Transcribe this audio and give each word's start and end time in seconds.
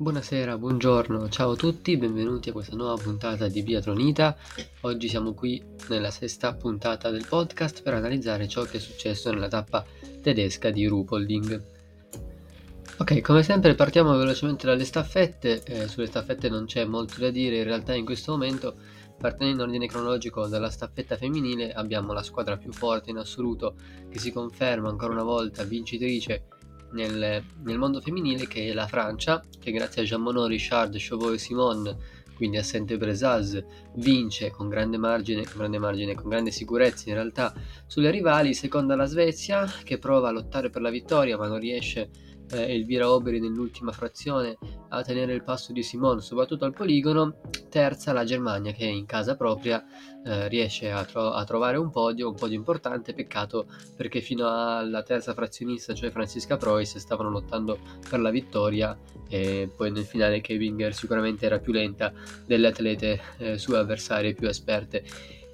Buonasera, 0.00 0.56
buongiorno, 0.56 1.28
ciao 1.28 1.50
a 1.50 1.56
tutti, 1.56 1.94
benvenuti 1.98 2.48
a 2.48 2.52
questa 2.52 2.74
nuova 2.74 2.98
puntata 2.98 3.48
di 3.48 3.62
Biatronita. 3.62 4.34
Oggi 4.80 5.08
siamo 5.08 5.34
qui 5.34 5.62
nella 5.90 6.10
sesta 6.10 6.54
puntata 6.54 7.10
del 7.10 7.26
podcast 7.28 7.82
per 7.82 7.92
analizzare 7.92 8.48
ciò 8.48 8.62
che 8.62 8.78
è 8.78 8.80
successo 8.80 9.30
nella 9.30 9.48
tappa 9.48 9.84
tedesca 10.22 10.70
di 10.70 10.86
Rupolding. 10.86 11.62
Ok, 12.96 13.20
come 13.20 13.42
sempre 13.42 13.74
partiamo 13.74 14.16
velocemente 14.16 14.64
dalle 14.64 14.86
staffette, 14.86 15.62
eh, 15.64 15.86
sulle 15.86 16.06
staffette 16.06 16.48
non 16.48 16.64
c'è 16.64 16.86
molto 16.86 17.20
da 17.20 17.28
dire, 17.28 17.58
in 17.58 17.64
realtà 17.64 17.92
in 17.92 18.06
questo 18.06 18.32
momento, 18.32 18.74
partendo 19.18 19.52
in 19.52 19.60
ordine 19.60 19.86
cronologico 19.86 20.46
dalla 20.46 20.70
staffetta 20.70 21.18
femminile, 21.18 21.74
abbiamo 21.74 22.14
la 22.14 22.22
squadra 22.22 22.56
più 22.56 22.72
forte 22.72 23.10
in 23.10 23.18
assoluto 23.18 23.74
che 24.08 24.18
si 24.18 24.32
conferma 24.32 24.88
ancora 24.88 25.12
una 25.12 25.24
volta 25.24 25.62
vincitrice 25.64 26.44
nel, 26.92 27.42
nel, 27.62 27.78
mondo 27.78 28.00
femminile 28.00 28.46
che 28.46 28.68
è 28.68 28.72
la 28.72 28.86
Francia, 28.86 29.42
che 29.60 29.70
grazie 29.70 30.02
a 30.02 30.04
Jean 30.04 30.22
Monod, 30.22 30.48
Richard, 30.48 30.96
Chauveau 30.98 31.32
e 31.32 31.38
Simone, 31.38 31.96
quindi 32.34 32.56
assente 32.56 32.96
Bresaz, 32.96 33.62
vince 33.96 34.50
con 34.50 34.68
grande 34.68 34.96
margine, 34.96 35.44
con 35.44 35.58
grande 35.58 35.78
margine, 35.78 36.14
con 36.14 36.30
grande 36.30 36.50
sicurezza 36.50 37.08
in 37.08 37.14
realtà 37.14 37.52
sulle 37.86 38.10
rivali, 38.10 38.54
seconda 38.54 38.96
la 38.96 39.04
Svezia 39.04 39.66
che 39.84 39.98
prova 39.98 40.28
a 40.28 40.32
lottare 40.32 40.70
per 40.70 40.80
la 40.80 40.90
vittoria 40.90 41.36
ma 41.36 41.46
non 41.46 41.58
riesce 41.58 42.08
eh, 42.50 42.74
Elvira 42.74 43.10
Oberi 43.10 43.40
nell'ultima 43.40 43.92
frazione 43.92 44.58
a 44.88 45.02
tenere 45.02 45.34
il 45.34 45.42
passo 45.42 45.72
di 45.72 45.82
Simone 45.82 46.20
soprattutto 46.20 46.64
al 46.64 46.72
poligono, 46.72 47.40
terza 47.68 48.12
la 48.12 48.24
Germania 48.24 48.72
che 48.72 48.84
in 48.84 49.06
casa 49.06 49.36
propria 49.36 49.84
eh, 50.24 50.48
riesce 50.48 50.90
a, 50.90 51.04
tro- 51.04 51.32
a, 51.32 51.44
trovare 51.44 51.76
un 51.76 51.90
podio, 51.90 52.28
un 52.28 52.34
podio 52.34 52.56
importante, 52.56 53.14
peccato 53.14 53.66
perché 53.96 54.20
fino 54.20 54.48
alla 54.48 55.02
terza 55.02 55.34
frazionista, 55.34 55.94
cioè 55.94 56.10
Francisca 56.10 56.56
Preuss, 56.56 56.96
stavano 56.96 57.30
lottando 57.30 57.78
per 58.08 58.20
la 58.20 58.30
vittoria 58.30 58.96
e 59.28 59.70
poi 59.74 59.90
nel 59.90 60.04
finale 60.04 60.40
Kevinger 60.40 60.92
sicuramente 60.92 61.46
era 61.46 61.58
più 61.58 61.72
lenta 61.72 62.12
delle 62.44 62.66
atlete 62.66 63.20
eh, 63.38 63.58
sue 63.58 63.78
avversarie 63.78 64.34
più 64.34 64.48
esperte 64.48 65.04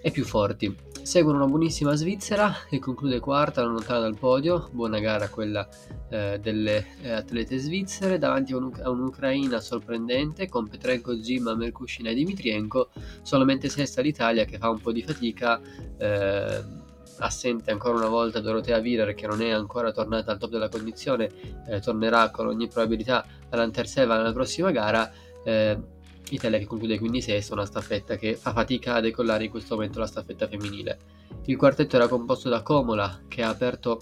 e 0.01 0.11
più 0.11 0.25
forti. 0.25 0.96
Seguono 1.07 1.37
una 1.37 1.47
buonissima 1.47 1.95
Svizzera 1.95 2.53
che 2.69 2.81
conclude 2.81 3.21
quarta, 3.21 3.63
non 3.63 3.75
lontana 3.75 4.01
dal 4.01 4.19
podio, 4.19 4.69
buona 4.73 4.99
gara 4.99 5.29
quella 5.29 5.67
eh, 6.09 6.41
delle 6.43 6.85
eh, 7.01 7.13
atlete 7.13 7.59
svizzere, 7.59 8.19
davanti 8.19 8.53
a, 8.53 8.57
un, 8.57 8.73
a, 8.83 8.91
un'Ucraina 8.91 9.61
sorprendente 9.61 10.49
con 10.49 10.67
Petrenko, 10.67 11.23
Zima, 11.23 11.55
Merkushina 11.55 12.11
e 12.11 12.15
Dimitrienko, 12.15 12.89
solamente 13.23 13.69
sesta 13.69 14.01
l'Italia 14.01 14.45
che 14.47 14.59
fa 14.59 14.69
un 14.69 14.81
po' 14.81 14.91
di 14.91 15.03
fatica. 15.05 15.61
Eh, 15.97 16.85
assente 17.19 17.71
ancora 17.71 17.97
una 17.97 18.09
volta 18.09 18.41
Dorotea 18.41 18.81
Virer 18.81 19.15
che 19.15 19.29
non 19.29 19.41
è 19.41 19.51
ancora 19.51 19.93
tornata 19.93 20.33
al 20.33 20.39
top 20.39 20.51
della 20.51 20.69
condizione, 20.69 21.31
eh, 21.69 21.79
tornerà 21.81 22.31
con 22.33 22.49
ogni 22.49 22.67
probabilità 22.67 23.25
all'Anterseva 23.51 24.17
nella 24.17 24.33
prossima 24.33 24.73
gara. 24.73 25.09
Eh, 25.45 25.95
Italia 26.31 26.59
che 26.59 26.67
conclude 26.67 26.99
quindi 26.99 27.21
sesta, 27.21 27.55
una 27.55 27.67
staffetta 27.67 28.17
che 28.17 28.35
fa 28.35 28.53
fatica 28.53 28.95
a 28.95 29.01
decollare 29.01 29.45
in 29.45 29.51
questo 29.51 29.75
momento 29.75 29.99
la 29.99 30.07
staffetta 30.07 30.49
femminile. 30.49 30.99
Il 31.45 31.57
quartetto 31.57 31.97
era 31.97 32.09
composto 32.09 32.49
da 32.49 32.63
Comola 32.63 33.23
che 33.29 33.43
ha 33.43 33.49
aperto 33.49 34.01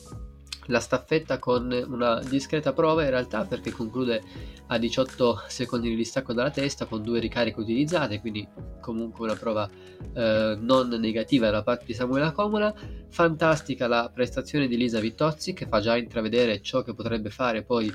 la 0.68 0.80
staffetta 0.80 1.38
con 1.38 1.70
una 1.88 2.20
discreta 2.20 2.72
prova 2.72 3.02
in 3.02 3.10
realtà 3.10 3.44
perché 3.44 3.70
conclude 3.70 4.22
a 4.68 4.78
18 4.78 5.42
secondi 5.48 5.90
di 5.90 5.96
distacco 5.96 6.32
dalla 6.32 6.50
testa 6.50 6.86
con 6.86 7.02
due 7.02 7.20
ricariche 7.20 7.60
utilizzate, 7.60 8.20
quindi 8.20 8.48
comunque 8.80 9.26
una 9.26 9.36
prova 9.36 9.68
eh, 10.14 10.56
non 10.58 10.88
negativa 10.88 11.50
da 11.50 11.62
parte 11.62 11.84
di 11.84 11.92
Samuela 11.92 12.32
Comola. 12.32 12.74
Fantastica 13.10 13.86
la 13.86 14.10
prestazione 14.12 14.66
di 14.66 14.76
Lisa 14.76 15.00
Vittozzi 15.00 15.52
che 15.52 15.66
fa 15.66 15.80
già 15.80 15.96
intravedere 15.96 16.62
ciò 16.62 16.82
che 16.82 16.94
potrebbe 16.94 17.28
fare 17.28 17.62
poi 17.62 17.92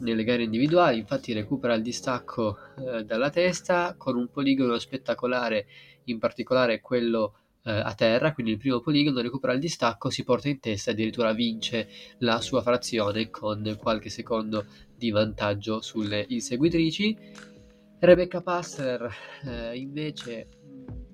nelle 0.00 0.24
gare 0.24 0.42
individuali, 0.42 0.98
infatti 0.98 1.32
recupera 1.32 1.74
il 1.74 1.82
distacco 1.82 2.58
eh, 2.78 3.04
dalla 3.04 3.30
testa 3.30 3.94
con 3.96 4.16
un 4.16 4.28
poligono 4.28 4.78
spettacolare, 4.78 5.66
in 6.04 6.18
particolare 6.18 6.80
quello 6.80 7.36
eh, 7.64 7.70
a 7.70 7.94
terra, 7.94 8.32
quindi 8.32 8.52
il 8.52 8.58
primo 8.58 8.80
poligono 8.80 9.20
recupera 9.20 9.52
il 9.52 9.60
distacco, 9.60 10.10
si 10.10 10.24
porta 10.24 10.48
in 10.48 10.60
testa 10.60 10.90
e 10.90 10.94
addirittura 10.94 11.32
vince 11.32 11.88
la 12.18 12.40
sua 12.40 12.62
frazione 12.62 13.30
con 13.30 13.76
qualche 13.80 14.10
secondo 14.10 14.66
di 14.96 15.10
vantaggio 15.10 15.80
sulle 15.80 16.24
inseguitrici. 16.28 17.16
Rebecca 18.00 18.40
Passer 18.40 19.08
eh, 19.44 19.76
invece 19.76 20.48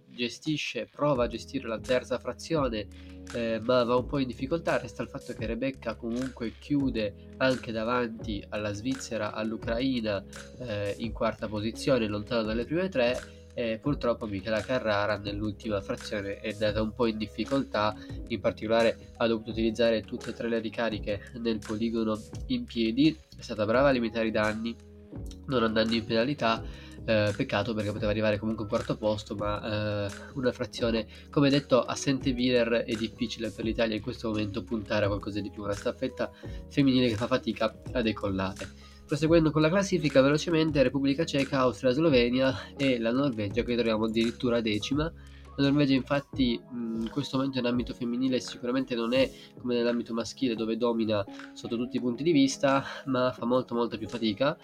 gestisce, 0.08 0.88
prova 0.90 1.24
a 1.24 1.28
gestire 1.28 1.68
la 1.68 1.78
terza 1.78 2.18
frazione, 2.18 2.86
eh, 3.34 3.60
ma 3.60 3.84
va 3.84 3.96
un 3.96 4.06
po' 4.06 4.18
in 4.18 4.26
difficoltà. 4.26 4.78
Resta 4.78 5.02
il 5.02 5.08
fatto 5.08 5.32
che 5.32 5.46
Rebecca 5.46 5.94
comunque 5.94 6.54
chiude 6.58 7.34
anche 7.38 7.72
davanti 7.72 8.44
alla 8.48 8.72
Svizzera, 8.72 9.32
all'Ucraina 9.32 10.22
eh, 10.58 10.94
in 10.98 11.12
quarta 11.12 11.48
posizione, 11.48 12.06
lontano 12.06 12.42
dalle 12.42 12.64
prime 12.64 12.88
tre. 12.88 13.36
E 13.54 13.80
purtroppo 13.82 14.26
Michela 14.26 14.60
Carrara 14.60 15.16
nell'ultima 15.18 15.80
frazione 15.80 16.38
è 16.38 16.52
andata 16.52 16.80
un 16.80 16.94
po' 16.94 17.06
in 17.06 17.18
difficoltà, 17.18 17.92
in 18.28 18.38
particolare 18.38 19.14
ha 19.16 19.26
dovuto 19.26 19.50
utilizzare 19.50 20.02
tutte 20.02 20.30
e 20.30 20.32
tre 20.32 20.48
le 20.48 20.60
ricariche 20.60 21.32
nel 21.40 21.58
poligono 21.58 22.16
in 22.46 22.64
piedi, 22.66 23.18
è 23.36 23.42
stata 23.42 23.66
brava 23.66 23.88
a 23.88 23.90
limitare 23.90 24.28
i 24.28 24.30
danni, 24.30 24.76
non 25.46 25.64
andando 25.64 25.92
in 25.92 26.04
penalità 26.04 26.62
eh, 27.08 27.32
peccato 27.34 27.72
perché 27.72 27.90
poteva 27.90 28.10
arrivare 28.10 28.38
comunque 28.38 28.64
in 28.64 28.68
quarto 28.68 28.98
posto, 28.98 29.34
ma 29.34 30.06
eh, 30.06 30.10
una 30.34 30.52
frazione, 30.52 31.06
come 31.30 31.48
detto, 31.48 31.80
assente 31.80 32.32
Wheeler 32.32 32.84
è 32.84 32.94
difficile 32.94 33.50
per 33.50 33.64
l'Italia 33.64 33.96
in 33.96 34.02
questo 34.02 34.28
momento 34.28 34.62
puntare 34.62 35.06
a 35.06 35.08
qualcosa 35.08 35.40
di 35.40 35.50
più, 35.50 35.62
una 35.62 35.72
staffetta 35.72 36.30
femminile 36.68 37.08
che 37.08 37.16
fa 37.16 37.26
fatica 37.26 37.74
a 37.92 38.02
decollare. 38.02 38.68
Proseguendo 39.06 39.50
con 39.50 39.62
la 39.62 39.70
classifica 39.70 40.20
velocemente, 40.20 40.82
Repubblica 40.82 41.24
Ceca, 41.24 41.60
Austria, 41.60 41.92
Slovenia 41.92 42.74
e 42.76 42.98
la 42.98 43.10
Norvegia 43.10 43.62
che 43.62 43.74
troviamo 43.74 44.04
addirittura 44.04 44.60
decima 44.60 45.10
la 45.58 45.70
Norvegia 45.70 45.94
infatti 45.94 46.60
in 46.72 47.08
questo 47.10 47.36
momento 47.36 47.58
in 47.58 47.66
ambito 47.66 47.92
femminile 47.92 48.38
sicuramente 48.40 48.94
non 48.94 49.12
è 49.12 49.28
come 49.58 49.74
nell'ambito 49.74 50.14
maschile 50.14 50.54
dove 50.54 50.76
domina 50.76 51.24
sotto 51.52 51.76
tutti 51.76 51.96
i 51.96 52.00
punti 52.00 52.22
di 52.22 52.32
vista, 52.32 52.84
ma 53.06 53.32
fa 53.32 53.44
molto 53.44 53.74
molto 53.74 53.98
più 53.98 54.08
fatica. 54.08 54.56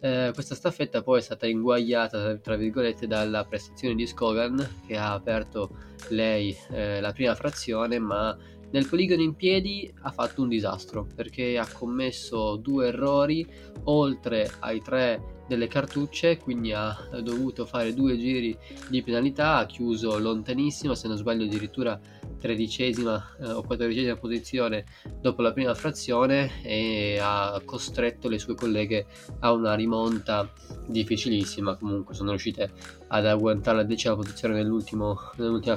Eh, 0.00 0.32
questa 0.34 0.56
staffetta 0.56 1.02
poi 1.02 1.20
è 1.20 1.22
stata 1.22 1.46
inguagliata 1.46 2.36
tra 2.38 2.56
virgolette 2.56 3.06
dalla 3.06 3.44
prestazione 3.44 3.94
di 3.94 4.04
Skogan 4.04 4.80
che 4.84 4.96
ha 4.96 5.12
aperto 5.12 5.70
lei 6.08 6.56
eh, 6.70 7.00
la 7.00 7.12
prima 7.12 7.36
frazione 7.36 8.00
ma 8.00 8.36
nel 8.72 8.88
poligono 8.88 9.22
in 9.22 9.34
piedi 9.34 9.92
ha 10.02 10.10
fatto 10.10 10.42
un 10.42 10.48
disastro 10.48 11.06
perché 11.14 11.58
ha 11.58 11.68
commesso 11.70 12.56
due 12.56 12.88
errori 12.88 13.46
oltre 13.84 14.50
ai 14.60 14.82
tre 14.82 15.40
delle 15.46 15.68
cartucce, 15.68 16.38
quindi 16.38 16.72
ha 16.72 16.96
dovuto 17.22 17.66
fare 17.66 17.92
due 17.92 18.16
giri 18.16 18.56
di 18.88 19.02
penalità, 19.02 19.56
ha 19.56 19.66
chiuso 19.66 20.18
lontanissimo, 20.18 20.94
se 20.94 21.08
non 21.08 21.16
sbaglio 21.16 21.44
addirittura 21.44 22.00
tredicesima 22.42 23.36
eh, 23.40 23.52
o 23.52 23.62
quattordicesima 23.62 24.16
posizione 24.16 24.84
dopo 25.20 25.42
la 25.42 25.52
prima 25.52 25.74
frazione 25.74 26.60
e 26.64 27.16
ha 27.22 27.62
costretto 27.64 28.28
le 28.28 28.40
sue 28.40 28.56
colleghe 28.56 29.06
a 29.38 29.52
una 29.52 29.74
rimonta 29.74 30.52
difficilissima. 30.88 31.76
Comunque 31.76 32.14
sono 32.14 32.30
riuscite 32.30 32.72
ad 33.06 33.26
agguantare 33.26 33.76
la 33.76 33.84
decima 33.84 34.16
posizione 34.16 34.54
nell'ultima 34.54 35.16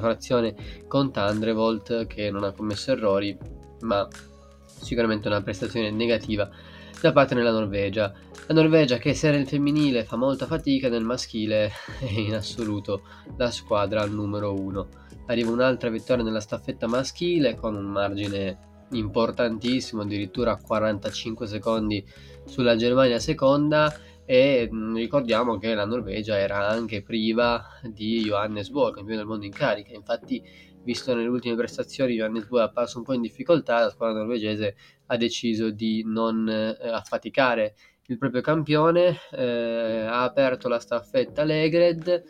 frazione 0.00 0.54
con 0.88 1.12
Tandrevolt 1.12 2.08
che 2.08 2.30
non 2.32 2.42
ha 2.42 2.50
commesso 2.50 2.90
errori, 2.90 3.38
ma 3.82 4.06
sicuramente 4.64 5.28
una 5.28 5.42
prestazione 5.42 5.92
negativa 5.92 6.50
da 7.00 7.12
parte 7.12 7.36
della 7.36 7.52
Norvegia. 7.52 8.12
La 8.48 8.54
Norvegia 8.54 8.96
che 8.96 9.14
sia 9.14 9.30
nel 9.30 9.46
femminile 9.46 10.04
fa 10.04 10.16
molta 10.16 10.46
fatica, 10.46 10.88
nel 10.88 11.04
maschile 11.04 11.70
è 12.00 12.10
in 12.10 12.34
assoluto 12.34 13.02
la 13.36 13.50
squadra 13.52 14.04
numero 14.06 14.52
uno. 14.52 15.04
Arriva 15.26 15.50
un'altra 15.50 15.90
vittoria 15.90 16.24
nella 16.24 16.40
staffetta 16.40 16.86
maschile 16.86 17.54
con 17.54 17.74
un 17.74 17.86
margine 17.86 18.74
importantissimo, 18.90 20.02
addirittura 20.02 20.56
45 20.56 21.46
secondi 21.46 22.04
sulla 22.44 22.76
Germania 22.76 23.18
seconda 23.18 23.92
e 24.24 24.68
mm, 24.70 24.96
ricordiamo 24.96 25.56
che 25.58 25.74
la 25.74 25.84
Norvegia 25.84 26.36
era 26.38 26.68
anche 26.68 27.02
priva 27.02 27.64
di 27.82 28.22
Johannes 28.22 28.70
Bohr, 28.70 28.92
campione 28.92 29.18
del 29.18 29.26
mondo 29.26 29.44
in 29.44 29.52
carica, 29.52 29.92
infatti 29.92 30.42
visto 30.82 31.14
nelle 31.14 31.28
ultime 31.28 31.56
prestazioni 31.56 32.14
Johannes 32.14 32.46
Bohr 32.46 32.60
è 32.60 32.64
apparso 32.64 32.98
un 32.98 33.04
po' 33.04 33.12
in 33.12 33.20
difficoltà, 33.20 33.80
la 33.80 33.90
squadra 33.90 34.18
norvegese 34.18 34.76
ha 35.06 35.16
deciso 35.16 35.70
di 35.70 36.04
non 36.04 36.48
eh, 36.48 36.88
affaticare 36.88 37.74
il 38.08 38.18
proprio 38.18 38.40
campione, 38.40 39.16
eh, 39.32 40.06
ha 40.08 40.22
aperto 40.22 40.68
la 40.68 40.78
staffetta 40.78 41.42
Legred, 41.42 42.22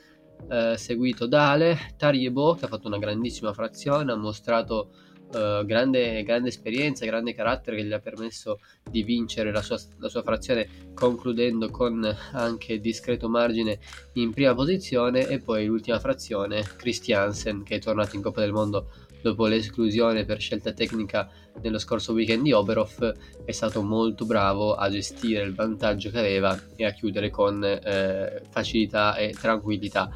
eh, 0.51 0.77
seguito 0.77 1.27
da 1.27 1.51
Ale 1.51 1.95
Tariebo 1.97 2.55
che 2.55 2.65
ha 2.65 2.69
fatto 2.69 2.87
una 2.87 2.99
grandissima 2.99 3.53
frazione, 3.53 4.13
ha 4.13 4.17
mostrato 4.17 4.91
eh, 5.33 5.63
grande, 5.67 6.23
grande, 6.23 6.49
esperienza, 6.49 7.05
grande 7.05 7.35
carattere 7.35 7.77
che 7.77 7.85
gli 7.85 7.93
ha 7.93 7.99
permesso 7.99 8.61
di 8.89 9.03
vincere 9.03 9.51
la 9.51 9.63
sua, 9.63 9.79
la 9.99 10.09
sua, 10.09 10.23
frazione 10.23 10.69
concludendo 10.95 11.69
con 11.71 12.09
anche 12.33 12.79
discreto 12.81 13.29
margine 13.29 13.79
in 14.15 14.33
prima 14.33 14.55
posizione 14.55 15.27
e 15.27 15.41
poi 15.41 15.67
l'ultima 15.67 15.99
frazione 15.99 16.63
Christiansen 16.77 17.63
che 17.63 17.77
è 17.77 17.81
tornato 17.81 18.15
in 18.15 18.23
Coppa 18.23 18.41
del 18.41 18.53
Mondo 18.53 18.89
dopo 19.27 19.47
l'esclusione 19.47 20.25
per 20.25 20.41
scelta 20.41 20.73
tecnica 20.73 21.29
nello 21.61 21.79
scorso 21.79 22.13
weekend 22.13 22.43
di 22.43 22.53
Oberhof, 22.53 23.13
è 23.45 23.51
stato 23.51 23.83
molto 23.83 24.25
bravo 24.25 24.75
a 24.75 24.89
gestire 24.89 25.43
il 25.43 25.55
vantaggio 25.55 26.11
che 26.11 26.19
aveva 26.19 26.57
e 26.77 26.85
a 26.85 26.93
chiudere 26.93 27.31
con 27.31 27.65
eh, 27.65 28.43
facilità 28.49 29.17
e 29.17 29.33
tranquillità. 29.33 30.11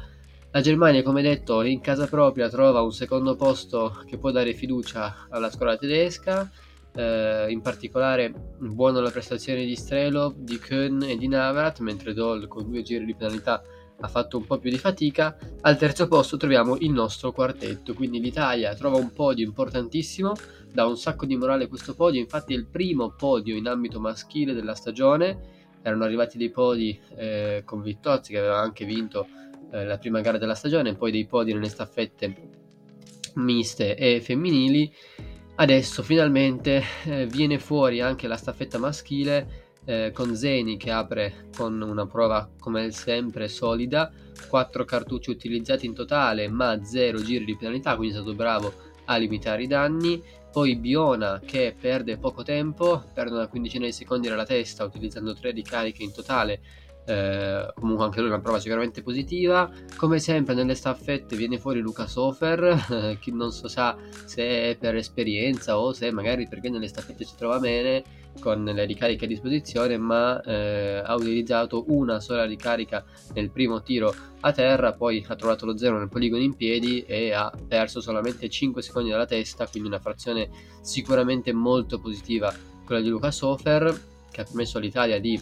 La 0.53 0.59
Germania, 0.59 1.01
come 1.01 1.21
detto, 1.21 1.61
in 1.61 1.79
casa 1.79 2.07
propria 2.07 2.49
trova 2.49 2.81
un 2.81 2.91
secondo 2.91 3.37
posto 3.37 4.03
che 4.05 4.17
può 4.17 4.31
dare 4.31 4.53
fiducia 4.53 5.27
alla 5.29 5.49
scuola 5.49 5.77
tedesca. 5.77 6.51
Eh, 6.93 7.45
in 7.47 7.61
particolare 7.61 8.33
buona 8.57 8.99
la 8.99 9.11
prestazione 9.11 9.63
di 9.63 9.77
Strelo, 9.77 10.33
di 10.35 10.59
Köhn 10.59 11.03
e 11.03 11.15
di 11.15 11.29
Navrat, 11.29 11.79
mentre 11.79 12.13
Doll 12.13 12.49
con 12.49 12.69
due 12.69 12.81
giri 12.81 13.05
di 13.05 13.15
penalità 13.15 13.63
ha 13.97 14.07
fatto 14.09 14.35
un 14.35 14.45
po' 14.45 14.57
più 14.57 14.69
di 14.69 14.77
fatica. 14.77 15.37
Al 15.61 15.77
terzo 15.77 16.09
posto 16.09 16.35
troviamo 16.35 16.75
il 16.79 16.91
nostro 16.91 17.31
quartetto, 17.31 17.93
quindi 17.93 18.19
l'Italia 18.19 18.75
trova 18.75 18.97
un 18.97 19.13
podio 19.13 19.45
importantissimo, 19.45 20.33
dà 20.69 20.85
un 20.85 20.97
sacco 20.97 21.25
di 21.25 21.37
morale 21.37 21.69
questo 21.69 21.95
podio, 21.95 22.19
infatti 22.19 22.53
è 22.53 22.57
il 22.57 22.65
primo 22.65 23.13
podio 23.17 23.55
in 23.55 23.69
ambito 23.69 24.01
maschile 24.01 24.53
della 24.53 24.75
stagione. 24.75 25.59
Erano 25.81 26.03
arrivati 26.03 26.37
dei 26.37 26.49
podi 26.49 26.99
eh, 27.15 27.63
con 27.65 27.81
Vittozzi 27.81 28.33
che 28.33 28.39
aveva 28.39 28.59
anche 28.59 28.83
vinto 28.83 29.27
eh, 29.71 29.85
la 29.85 29.97
prima 29.97 30.21
gara 30.21 30.37
della 30.37 30.55
stagione, 30.55 30.95
poi 30.95 31.11
dei 31.11 31.25
podi 31.25 31.53
nelle 31.53 31.69
staffette 31.69 32.49
miste 33.35 33.95
e 33.95 34.21
femminili. 34.21 34.93
Adesso 35.55 36.01
finalmente 36.03 36.83
eh, 37.05 37.25
viene 37.27 37.59
fuori 37.59 38.01
anche 38.01 38.27
la 38.27 38.37
staffetta 38.37 38.77
maschile 38.77 39.69
eh, 39.85 40.11
con 40.13 40.35
Zeni 40.35 40.77
che 40.77 40.91
apre 40.91 41.49
con 41.55 41.81
una 41.81 42.05
prova 42.05 42.49
come 42.59 42.91
sempre 42.91 43.47
solida, 43.47 44.11
4 44.47 44.85
cartucci 44.85 45.29
utilizzati 45.29 45.85
in 45.85 45.93
totale 45.93 46.47
ma 46.47 46.83
0 46.83 47.21
giri 47.21 47.45
di 47.45 47.55
penalità, 47.55 47.95
quindi 47.95 48.15
è 48.15 48.17
stato 48.17 48.35
bravo 48.35 48.73
a 49.05 49.17
limitare 49.17 49.63
i 49.63 49.67
danni. 49.67 50.23
Poi 50.51 50.75
Biona 50.75 51.39
che 51.45 51.75
perde 51.79 52.17
poco 52.17 52.43
tempo, 52.43 53.03
perde 53.13 53.35
una 53.35 53.47
quindicina 53.47 53.85
di 53.85 53.93
secondi 53.93 54.27
nella 54.27 54.45
testa 54.45 54.83
utilizzando 54.83 55.33
3 55.33 55.51
ricariche 55.51 56.03
in 56.03 56.11
totale 56.11 56.59
eh, 57.05 57.71
comunque 57.75 58.05
anche 58.05 58.19
lui 58.19 58.29
una 58.29 58.39
prova 58.39 58.59
sicuramente 58.59 59.01
positiva. 59.01 59.69
Come 59.95 60.19
sempre 60.19 60.53
nelle 60.53 60.75
staffette 60.75 61.35
viene 61.35 61.57
fuori 61.59 61.79
Luca 61.79 62.07
Sofer. 62.07 63.17
Chi 63.19 63.31
non 63.31 63.51
so 63.51 63.67
sa 63.67 63.97
se 64.25 64.71
è 64.71 64.77
per 64.79 64.95
esperienza 64.95 65.79
o 65.79 65.93
se 65.93 66.11
magari 66.11 66.47
perché 66.47 66.69
nelle 66.69 66.87
staffette 66.87 67.23
si 67.23 67.35
trova 67.35 67.59
bene 67.59 68.03
con 68.39 68.63
le 68.63 68.85
ricariche 68.85 69.25
a 69.25 69.27
disposizione 69.27 69.97
ma 69.97 70.39
eh, 70.41 71.01
ha 71.03 71.13
utilizzato 71.15 71.83
una 71.89 72.19
sola 72.19 72.45
ricarica 72.45 73.03
nel 73.33 73.51
primo 73.51 73.81
tiro 73.81 74.13
a 74.39 74.51
terra 74.53 74.93
poi 74.93 75.23
ha 75.27 75.35
trovato 75.35 75.65
lo 75.65 75.77
zero 75.77 75.97
nel 75.97 76.07
poligono 76.07 76.41
in 76.41 76.55
piedi 76.55 77.01
e 77.01 77.33
ha 77.33 77.51
perso 77.67 77.99
solamente 77.99 78.47
5 78.47 78.81
secondi 78.81 79.09
dalla 79.09 79.25
testa 79.25 79.67
quindi 79.67 79.89
una 79.89 79.99
frazione 79.99 80.49
sicuramente 80.81 81.51
molto 81.51 81.99
positiva 81.99 82.53
quella 82.85 83.01
di 83.01 83.09
Luca 83.09 83.31
Sofer 83.31 84.09
che 84.31 84.41
ha 84.41 84.43
permesso 84.45 84.77
all'Italia 84.77 85.19
di 85.19 85.39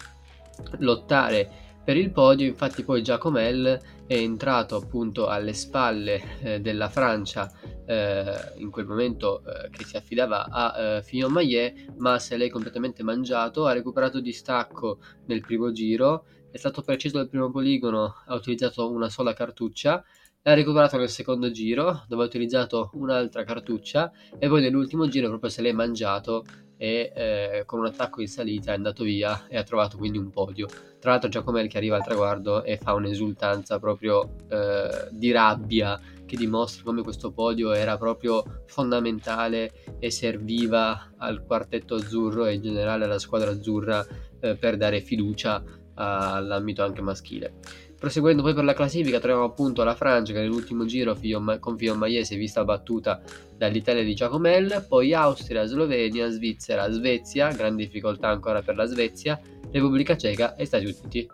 lottare 0.79 1.67
per 1.83 1.97
il 1.97 2.11
podio, 2.11 2.45
infatti 2.45 2.83
poi 2.83 3.01
Giacomel 3.01 3.79
è 4.06 4.13
entrato 4.13 4.75
appunto 4.75 5.27
alle 5.27 5.53
spalle 5.53 6.21
eh, 6.41 6.59
della 6.61 6.88
Francia 6.88 7.51
eh, 7.85 8.53
in 8.57 8.69
quel 8.69 8.85
momento 8.85 9.41
eh, 9.44 9.69
che 9.71 9.83
si 9.85 9.97
affidava 9.97 10.45
a 10.51 10.79
eh, 10.79 11.01
Fillon 11.01 11.31
Maillet, 11.31 11.94
ma 11.97 12.19
se 12.19 12.38
l'è 12.38 12.47
completamente 12.50 13.01
mangiato, 13.01 13.65
ha 13.65 13.73
recuperato 13.73 14.19
distacco 14.19 15.00
nel 15.25 15.41
primo 15.41 15.71
giro, 15.71 16.25
è 16.51 16.57
stato 16.57 16.83
preciso 16.83 17.17
dal 17.17 17.27
primo 17.27 17.50
poligono, 17.50 18.17
ha 18.27 18.35
utilizzato 18.35 18.88
una 18.91 19.09
sola 19.09 19.33
cartuccia, 19.33 20.03
l'ha 20.44 20.53
recuperato 20.53 20.97
nel 20.97 21.09
secondo 21.09 21.50
giro 21.50 22.03
dove 22.07 22.23
ha 22.23 22.27
utilizzato 22.27 22.91
un'altra 22.94 23.44
cartuccia 23.44 24.11
e 24.38 24.47
poi 24.47 24.61
nell'ultimo 24.61 25.07
giro 25.07 25.27
proprio 25.27 25.50
se 25.50 25.61
l'è 25.61 25.71
mangiato 25.71 26.45
e 26.81 27.12
eh, 27.14 27.64
con 27.66 27.80
un 27.80 27.88
attacco 27.88 28.22
in 28.22 28.30
salita 28.30 28.72
è 28.72 28.76
andato 28.76 29.04
via 29.04 29.48
e 29.50 29.58
ha 29.58 29.64
trovato 29.64 29.98
quindi 29.98 30.18
un 30.18 30.30
podio. 30.30 30.66
Tra 30.98 31.12
l'altro 31.12 31.28
Giacomelli 31.28 31.68
che 31.68 31.76
arriva 31.76 31.98
al 31.98 32.06
traguardo 32.06 32.64
e 32.64 32.78
fa 32.78 32.94
un'esultanza 32.94 33.80
proprio 33.80 34.36
eh, 34.48 35.10
di 35.12 35.31
rabbia 35.31 36.00
che 36.26 36.38
dimostra 36.38 36.84
come 36.84 37.02
questo 37.02 37.31
podio 37.31 37.74
era 37.74 37.98
proprio 37.98 38.64
fondamentale 38.68 39.74
e 40.00 40.10
serviva 40.10 41.12
al 41.18 41.44
quartetto 41.44 41.96
azzurro 41.96 42.46
e 42.46 42.54
in 42.54 42.62
generale 42.62 43.04
alla 43.04 43.20
squadra 43.20 43.50
azzurra 43.50 44.06
eh, 44.40 44.56
per 44.56 44.78
dare 44.78 45.02
fiducia 45.02 45.62
all'ambito 45.96 46.81
anche 46.81 47.02
maschile. 47.02 47.56
Proseguendo 48.00 48.42
poi 48.42 48.54
per 48.54 48.63
la 48.63 48.74
classifica 48.74 49.19
troviamo 49.19 49.44
appunto 49.44 49.84
la 49.84 49.94
Francia 49.94 50.31
che 50.31 50.40
nell'ultimo 50.40 50.86
giro 50.86 51.18
con 51.60 51.78
Fillon 51.78 51.98
Maillet 51.98 52.24
si 52.24 52.36
è 52.36 52.38
vista 52.38 52.63
battuta 52.63 53.22
dall'Italia 53.57 54.04
di 54.04 54.16
Giacomel, 54.16 54.86
poi 54.88 55.13
Austria, 55.13 55.66
Slovenia, 55.66 56.30
Svizzera, 56.30 56.90
Svezia, 56.90 57.51
gran 57.51 57.75
difficoltà 57.75 58.30
ancora 58.30 58.62
per 58.62 58.78
la 58.78 58.86
Svezia, 58.86 59.38
Repubblica 59.69 60.16
Ceca 60.16 60.56
e 60.56 60.63
Stati 60.63 60.86
Uniti. 60.86 61.30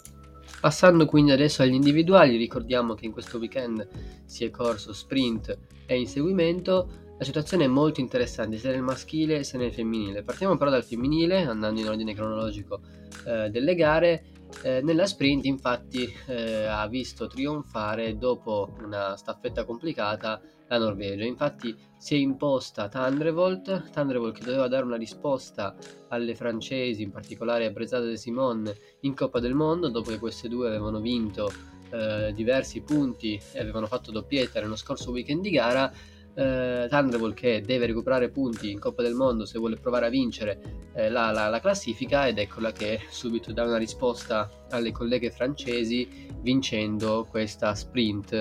Passando 0.60 1.06
quindi 1.06 1.32
adesso 1.32 1.62
agli 1.62 1.76
individuali, 1.76 2.36
ricordiamo 2.36 2.96
che 2.96 3.06
in 3.06 3.12
questo 3.12 3.38
weekend 3.38 3.88
si 4.26 4.44
è 4.44 4.50
corso 4.50 4.92
sprint 4.92 5.56
e 5.86 6.00
inseguimento, 6.00 7.04
la 7.18 7.24
situazione 7.24 7.66
è 7.66 7.68
molto 7.68 8.02
interessante 8.02 8.58
sia 8.58 8.72
nel 8.72 8.82
maschile 8.82 9.44
sia 9.44 9.60
nel 9.60 9.72
femminile. 9.72 10.24
Partiamo 10.24 10.58
però 10.58 10.72
dal 10.72 10.84
femminile, 10.84 11.44
andando 11.44 11.80
in 11.80 11.88
ordine 11.88 12.14
cronologico 12.14 12.82
eh, 13.26 13.50
delle 13.50 13.76
gare. 13.76 14.26
Eh, 14.64 14.82
nella 14.82 15.06
sprint 15.06 15.46
infatti 15.46 16.12
eh, 16.28 16.66
ha 16.66 16.88
visto 16.88 17.28
trionfare 17.28 18.18
dopo 18.18 18.76
una 18.82 19.16
staffetta 19.16 19.64
complicata 19.64 20.42
la 20.68 20.78
Norvegia. 20.78 21.24
Infatti 21.24 21.76
si 21.98 22.16
è 22.16 22.18
imposta 22.18 22.88
Tandrevolt, 22.88 23.90
Tandrevolt 23.92 24.38
che 24.38 24.46
doveva 24.46 24.68
dare 24.68 24.86
una 24.86 24.98
risposta 24.98 25.76
alle 26.10 26.36
francesi, 26.36 27.04
in 27.04 27.12
particolare 27.12 27.66
a 27.66 27.72
Brezzata 27.72 28.06
de 28.06 28.18
Simon 28.18 28.72
in 29.02 29.16
Coppa 29.16 29.40
del 29.40 29.54
Mondo, 29.54 29.90
dopo 29.90 30.10
che 30.10 30.20
queste 30.20 30.48
due 30.48 30.68
avevano 30.68 31.00
vinto 31.00 31.52
eh, 31.92 32.34
diversi 32.34 32.82
punti 32.82 33.40
e 33.54 33.60
avevano 33.60 33.86
fatto 33.86 34.12
doppietta 34.12 34.60
nello 34.60 34.76
scorso 34.76 35.12
weekend 35.12 35.42
di 35.42 35.52
gara 35.52 35.92
eh, 36.36 36.88
Thunderbolt 36.90 37.34
che 37.34 37.62
deve 37.62 37.86
recuperare 37.86 38.30
punti 38.30 38.72
in 38.72 38.80
Coppa 38.80 39.02
del 39.02 39.14
Mondo 39.14 39.46
se 39.46 39.58
vuole 39.58 39.78
provare 39.78 40.08
a 40.08 40.10
vincere 40.10 40.60
eh, 40.94 41.10
la, 41.10 41.32
la, 41.32 41.48
la, 41.48 41.60
classifica 41.60 42.28
ed 42.28 42.38
eccola 42.38 42.72
che 42.72 43.00
subito 43.10 43.54
dà 43.54 43.64
una 43.64 43.78
risposta 43.78 44.50
alle 44.70 44.92
colleghe 44.92 45.32
francesi 45.32 46.28
vincendo 46.42 47.26
questa 47.30 47.74
sprint 47.74 48.34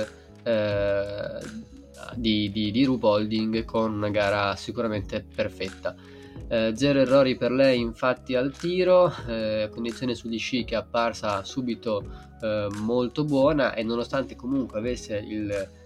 eh, 0.43 1.39
di, 2.17 2.51
di, 2.51 2.71
di 2.71 2.85
Rup 2.85 3.05
Holding 3.05 3.65
con 3.65 3.93
una 3.93 4.11
gara 4.11 4.57
sicuramente 4.57 5.25
perfetta. 5.35 5.95
Eh, 6.47 6.73
zero 6.75 7.01
errori 7.01 7.37
per 7.37 7.53
lei 7.53 7.81
infatti 7.81 8.35
al 8.35 8.53
tiro, 8.53 9.13
eh, 9.27 9.71
condizione 9.73 10.15
sugli 10.15 10.39
sci 10.39 10.65
che 10.65 10.75
è 10.75 10.79
apparsa 10.79 11.43
subito 11.43 12.05
eh, 12.43 12.69
molto 12.81 13.25
buona 13.25 13.73
e 13.73 13.83
nonostante 13.83 14.37
comunque 14.37 14.79
avesse 14.79 15.17
il 15.17 15.83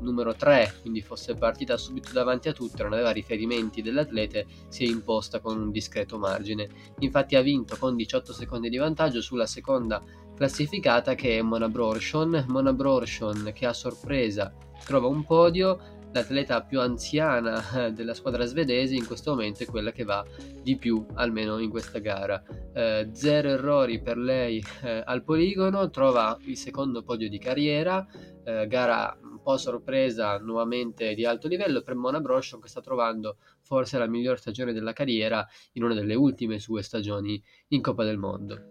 numero 0.00 0.34
3, 0.34 0.74
quindi 0.80 1.00
fosse 1.00 1.34
partita 1.34 1.76
subito 1.76 2.10
davanti 2.12 2.48
a 2.48 2.52
tutte, 2.52 2.82
non 2.82 2.92
aveva 2.92 3.10
riferimenti 3.10 3.82
dell'atlete, 3.82 4.46
si 4.68 4.84
è 4.84 4.88
imposta 4.88 5.40
con 5.40 5.60
un 5.60 5.70
discreto 5.70 6.18
margine. 6.18 6.68
Infatti 7.00 7.36
ha 7.36 7.40
vinto 7.42 7.76
con 7.78 7.96
18 7.96 8.32
secondi 8.32 8.68
di 8.68 8.76
vantaggio 8.76 9.20
sulla 9.20 9.46
seconda 9.46 10.02
classificata 10.34 11.14
che 11.14 11.38
è 11.38 11.42
Mona 11.42 11.68
Brorshon. 11.68 12.46
Mona 12.48 12.72
Brorshon 12.72 13.52
che 13.54 13.66
a 13.66 13.72
sorpresa 13.72 14.52
trova 14.84 15.06
un 15.06 15.24
podio, 15.24 16.00
l'atleta 16.12 16.62
più 16.62 16.80
anziana 16.80 17.90
della 17.94 18.14
squadra 18.14 18.44
svedese 18.44 18.94
in 18.94 19.06
questo 19.06 19.30
momento 19.30 19.62
è 19.62 19.66
quella 19.66 19.92
che 19.92 20.04
va 20.04 20.24
di 20.62 20.76
più 20.76 21.04
almeno 21.14 21.58
in 21.58 21.70
questa 21.70 21.98
gara 21.98 22.42
eh, 22.74 23.08
zero 23.12 23.50
errori 23.50 24.00
per 24.00 24.18
lei 24.18 24.62
eh, 24.82 25.02
al 25.04 25.24
poligono 25.24 25.90
trova 25.90 26.36
il 26.44 26.56
secondo 26.56 27.02
podio 27.02 27.28
di 27.28 27.38
carriera 27.38 28.06
eh, 28.44 28.66
gara 28.66 29.16
po' 29.42 29.56
sorpresa 29.56 30.38
nuovamente 30.38 31.14
di 31.14 31.24
alto 31.24 31.48
livello 31.48 31.82
per 31.82 31.94
Mona 31.94 32.20
Broshon 32.20 32.60
che 32.60 32.68
sta 32.68 32.80
trovando 32.80 33.36
forse 33.60 33.98
la 33.98 34.06
miglior 34.06 34.38
stagione 34.38 34.72
della 34.72 34.92
carriera 34.92 35.46
in 35.72 35.84
una 35.84 35.94
delle 35.94 36.14
ultime 36.14 36.58
sue 36.58 36.82
stagioni 36.82 37.42
in 37.68 37.82
Coppa 37.82 38.04
del 38.04 38.18
Mondo. 38.18 38.70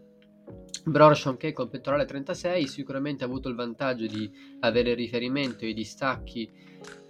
Broshon 0.83 1.37
che 1.37 1.53
col 1.53 1.69
pettorale 1.69 2.05
36 2.05 2.67
sicuramente 2.67 3.23
ha 3.23 3.27
avuto 3.27 3.49
il 3.49 3.55
vantaggio 3.55 4.07
di 4.07 4.29
avere 4.61 4.93
riferimento 4.93 5.65
ai 5.65 5.73
distacchi 5.73 6.49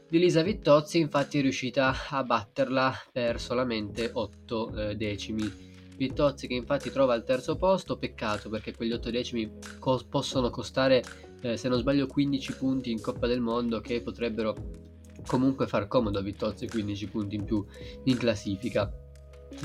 di 0.09 0.19
Lisa 0.19 0.41
Vittozzi, 0.41 0.99
infatti 0.99 1.39
è 1.39 1.41
riuscita 1.41 1.93
a 2.09 2.21
batterla 2.23 2.93
per 3.13 3.39
solamente 3.39 4.09
8 4.11 4.89
eh, 4.89 4.95
decimi. 4.97 5.69
Vittozzi 5.95 6.47
che 6.47 6.53
infatti 6.53 6.91
trova 6.91 7.13
al 7.13 7.23
terzo 7.23 7.55
posto, 7.55 7.95
peccato 7.95 8.49
perché 8.49 8.75
quegli 8.75 8.91
8 8.91 9.09
decimi 9.09 9.49
co- 9.79 10.03
possono 10.09 10.49
costare 10.49 11.30
eh, 11.41 11.57
se 11.57 11.67
non 11.67 11.79
sbaglio 11.79 12.07
15 12.07 12.55
punti 12.55 12.91
in 12.91 13.01
Coppa 13.01 13.27
del 13.27 13.41
Mondo 13.41 13.81
che 13.81 14.01
potrebbero 14.01 14.55
comunque 15.25 15.67
far 15.67 15.87
comodo 15.87 16.19
a 16.19 16.21
Vittozzi 16.21 16.67
15 16.67 17.07
punti 17.07 17.35
in 17.35 17.43
più 17.43 17.65
in 18.05 18.17
classifica. 18.17 18.91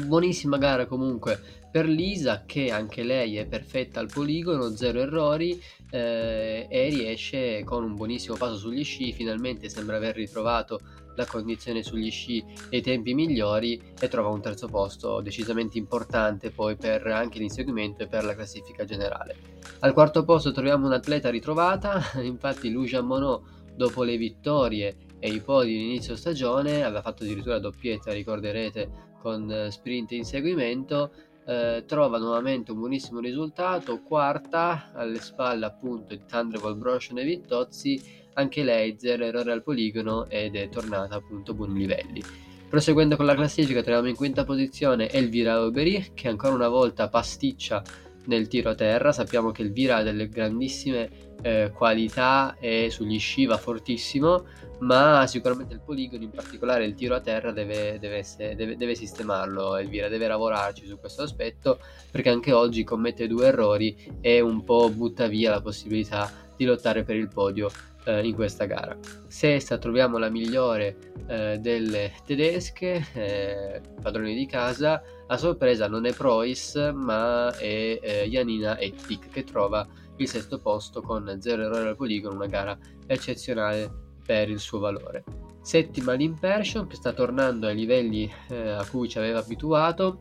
Buonissima 0.05 0.59
gara 0.59 0.87
comunque 0.87 1.41
per 1.71 1.87
Lisa 1.87 2.45
che 2.45 2.71
anche 2.71 3.03
lei 3.03 3.37
è 3.37 3.47
perfetta 3.47 4.01
al 4.01 4.11
poligono, 4.13 4.75
zero 4.75 5.01
errori 5.01 5.63
eh, 5.91 6.67
e 6.69 6.89
riesce 6.89 7.63
con 7.65 7.85
un 7.85 7.95
buonissimo 7.95 8.37
passo 8.37 8.57
sugli 8.57 8.83
sci, 8.83 9.13
finalmente 9.13 9.69
sembra 9.69 9.97
aver 9.97 10.17
ritrovato 10.17 10.81
la 11.17 11.27
condizione 11.27 11.83
sugli 11.83 12.11
sci 12.11 12.45
e 12.71 12.79
i 12.79 12.83
tempi 12.83 13.15
migliori 13.15 13.81
e 13.99 14.09
trova 14.09 14.29
un 14.29 14.41
terzo 14.41 14.69
posto 14.69 15.21
decisamente 15.21 15.79
importante 15.79 16.51
poi 16.51 16.77
per 16.77 17.07
anche 17.09 17.39
l'inseguimento 17.39 18.05
e 18.05 18.07
per 18.07 18.25
la 18.25 18.35
classifica 18.35 18.85
generale. 18.85 19.37
Al 19.81 19.93
quarto 19.93 20.25
posto 20.25 20.53
troviamo 20.53 20.87
un'atleta 20.87 21.31
ritrovata, 21.31 22.01
infatti 22.23 22.71
Lucia 22.71 23.03
Monod 23.03 23.55
dopo 23.75 24.03
le 24.03 24.17
vittorie 24.17 24.97
e 25.19 25.31
i 25.31 25.41
podi 25.41 25.99
di 25.99 26.17
stagione 26.17 26.85
aveva 26.85 27.03
fatto 27.03 27.25
addirittura 27.25 27.59
doppietta, 27.59 28.13
ricorderete, 28.13 29.15
con 29.21 29.51
eh, 29.51 29.71
sprint 29.71 30.13
in 30.13 30.25
seguimento, 30.25 31.13
eh, 31.47 31.85
trova 31.87 32.19
nuovamente 32.19 32.73
un 32.73 32.79
buonissimo 32.79 33.21
risultato, 33.21 34.03
quarta 34.03 34.91
alle 34.93 35.21
spalle 35.21 35.67
appunto 35.67 36.15
di 36.15 36.25
Thunderbolt 36.27 36.77
Broshon 36.77 37.19
e 37.19 37.25
Vittozzi, 37.25 38.25
anche 38.37 38.63
lei 38.63 38.97
zero 38.99 39.25
errore 39.25 39.53
al 39.53 39.63
poligono 39.63 40.29
ed 40.29 40.57
è 40.57 40.69
tornata 40.69 41.17
appunto 41.17 41.53
a 41.53 41.55
buoni 41.55 41.79
livelli. 41.79 42.23
Proseguendo 42.69 43.17
con 43.17 43.27
la 43.27 43.35
classifica 43.35 43.83
troviamo 43.83 44.09
in 44.09 44.17
quinta 44.17 44.45
posizione 44.45 45.11
Elvira 45.11 45.63
Oberi 45.63 46.11
che 46.15 46.29
ancora 46.29 46.55
una 46.55 46.69
volta 46.69 47.09
pasticcia 47.09 47.83
nel 48.27 48.49
tiro 48.49 48.71
a 48.71 48.75
terra, 48.75 49.13
sappiamo 49.13 49.53
che 49.53 49.63
Elvira 49.63 49.97
ha 49.97 50.03
delle 50.03 50.29
grandissime 50.29 51.09
eh, 51.43 51.71
qualità 51.73 52.57
e 52.59 52.89
sugli 52.91 53.21
sci 53.21 53.47
va 53.47 53.57
fortissimo, 53.57 54.47
ma 54.81 55.25
sicuramente 55.29 55.75
il 55.75 55.81
poligono, 55.81 56.25
in 56.25 56.31
particolare 56.31 56.85
il 56.85 56.95
tiro 56.95 57.15
a 57.15 57.21
terra, 57.21 57.53
deve, 57.53 57.99
deve, 58.01 58.17
essere, 58.17 58.57
deve, 58.57 58.77
deve 58.77 58.97
sistemarlo. 58.97 59.77
Elvira 59.77 60.09
deve 60.09 60.27
lavorarci 60.27 60.87
su 60.87 60.99
questo 60.99 61.23
aspetto 61.23 61.79
perché 62.11 62.31
anche 62.31 62.53
oggi 62.53 62.83
commette 62.83 63.29
due 63.29 63.47
errori 63.47 63.97
e 64.21 64.41
un 64.41 64.65
po' 64.65 64.91
butta 64.91 65.29
via 65.29 65.51
la 65.51 65.61
possibilità 65.61 66.31
di 66.57 66.65
lottare 66.65 67.05
per 67.05 67.15
il 67.15 67.29
podio 67.29 67.71
eh, 68.07 68.27
in 68.27 68.35
questa 68.35 68.65
gara. 68.65 68.97
Sesta 69.27 69.79
troviamo 69.79 70.17
la 70.19 70.31
migliore 70.31 70.97
eh, 71.27 71.59
delle 71.59 72.13
tedesche, 72.25 73.05
eh, 73.13 73.81
padroni 74.01 74.35
di 74.35 74.47
casa. 74.47 75.03
A 75.27 75.37
sorpresa 75.37 75.89
non 75.89 76.07
è 76.07 76.13
Preuss, 76.15 76.93
ma 76.93 77.55
è 77.57 77.99
eh, 78.01 78.29
Janina 78.29 78.79
Ettik 78.79 79.29
che 79.29 79.45
trova 79.45 79.87
il 80.17 80.29
sesto 80.29 80.61
posto 80.61 81.03
con 81.03 81.37
0 81.39 81.63
errori 81.63 81.89
al 81.89 81.97
poligono, 81.97 82.37
una 82.37 82.47
gara 82.47 82.79
eccezionale 83.07 83.91
per 84.25 84.49
il 84.49 84.61
suo 84.61 84.79
valore. 84.79 85.25
Settima 85.61 86.13
l'Impersion 86.13 86.87
che 86.87 86.95
sta 86.95 87.13
tornando 87.13 87.67
ai 87.67 87.75
livelli 87.75 88.33
eh, 88.49 88.69
a 88.71 88.87
cui 88.89 89.09
ci 89.09 89.19
aveva 89.19 89.41
abituato, 89.41 90.21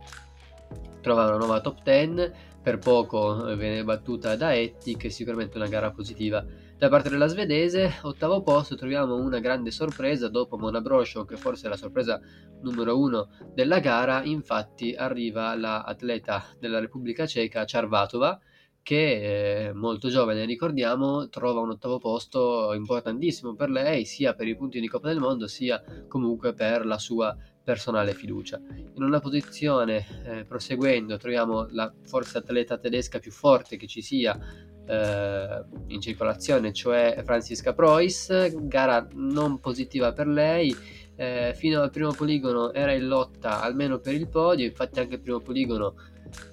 trova 1.02 1.28
una 1.28 1.38
nuova 1.38 1.62
top 1.62 1.84
10, 1.84 2.32
per 2.64 2.80
poco 2.80 3.48
eh, 3.48 3.56
viene 3.56 3.84
battuta 3.84 4.36
da 4.36 4.56
Etti 4.56 4.98
che 4.98 5.08
è 5.08 5.12
sicuramente 5.12 5.58
una 5.58 5.68
gara 5.68 5.92
positiva 5.92 6.44
da 6.78 6.90
parte 6.90 7.10
della 7.10 7.28
svedese. 7.28 7.94
Ottavo 8.02 8.42
posto 8.42 8.76
troviamo 8.76 9.16
una 9.16 9.40
grande 9.40 9.72
sorpresa 9.72 10.28
dopo 10.30 10.58
Mona 10.58 10.82
Brosho 10.82 11.26
che 11.26 11.38
forse 11.38 11.68
è 11.68 11.70
la 11.70 11.78
sorpresa 11.78 12.20
numero 12.62 13.00
uno 13.00 13.30
della 13.54 13.80
gara, 13.80 14.24
infatti 14.24 14.94
arriva 14.94 15.56
l'atleta 15.56 16.44
della 16.60 16.80
Repubblica 16.80 17.26
Ceca 17.26 17.64
Charvatova 17.66 18.40
che 18.86 19.70
eh, 19.70 19.74
molto 19.74 20.10
giovane, 20.10 20.46
ricordiamo, 20.46 21.28
trova 21.30 21.60
un 21.60 21.72
ottavo 21.72 21.98
posto 21.98 22.72
importantissimo 22.74 23.56
per 23.56 23.72
lei, 23.72 24.06
sia 24.06 24.36
per 24.36 24.48
i 24.48 24.56
punti 24.56 24.80
di 24.80 24.88
Coppa 24.88 25.08
del 25.08 25.18
Mondo, 25.18 25.48
sia 25.48 25.84
comunque 26.08 26.54
per 26.54 26.86
la 26.86 27.00
sua 27.00 27.36
personale 27.64 28.14
fiducia. 28.14 28.62
In 28.94 29.02
una 29.02 29.20
posizione, 29.20 30.06
eh, 30.24 30.46
proseguendo, 30.46 31.18
troviamo 31.18 31.66
la 31.72 31.92
forse 32.04 32.38
atleta 32.38 32.78
tedesca 32.78 33.18
più 33.18 33.32
forte 33.32 33.76
che 33.76 33.88
ci 33.88 34.04
sia 34.04 34.38
eh, 34.86 35.64
in 35.88 36.02
circolazione, 36.02 36.74
cioè 36.74 37.22
Franziska 37.24 37.74
Preuss, 37.74 38.56
gara 38.68 39.08
non 39.14 39.60
positiva 39.60 40.14
per 40.14 40.28
lei. 40.28 40.76
Eh, 41.18 41.54
fino 41.56 41.82
al 41.82 41.92
primo 41.92 42.12
poligono 42.12 42.74
era 42.74 42.92
in 42.92 43.08
lotta 43.08 43.62
almeno 43.62 44.00
per 44.00 44.14
il 44.14 44.28
podio, 44.28 44.66
infatti 44.66 45.00
anche 45.00 45.16
il 45.16 45.22
primo 45.22 45.40
poligono 45.40 45.96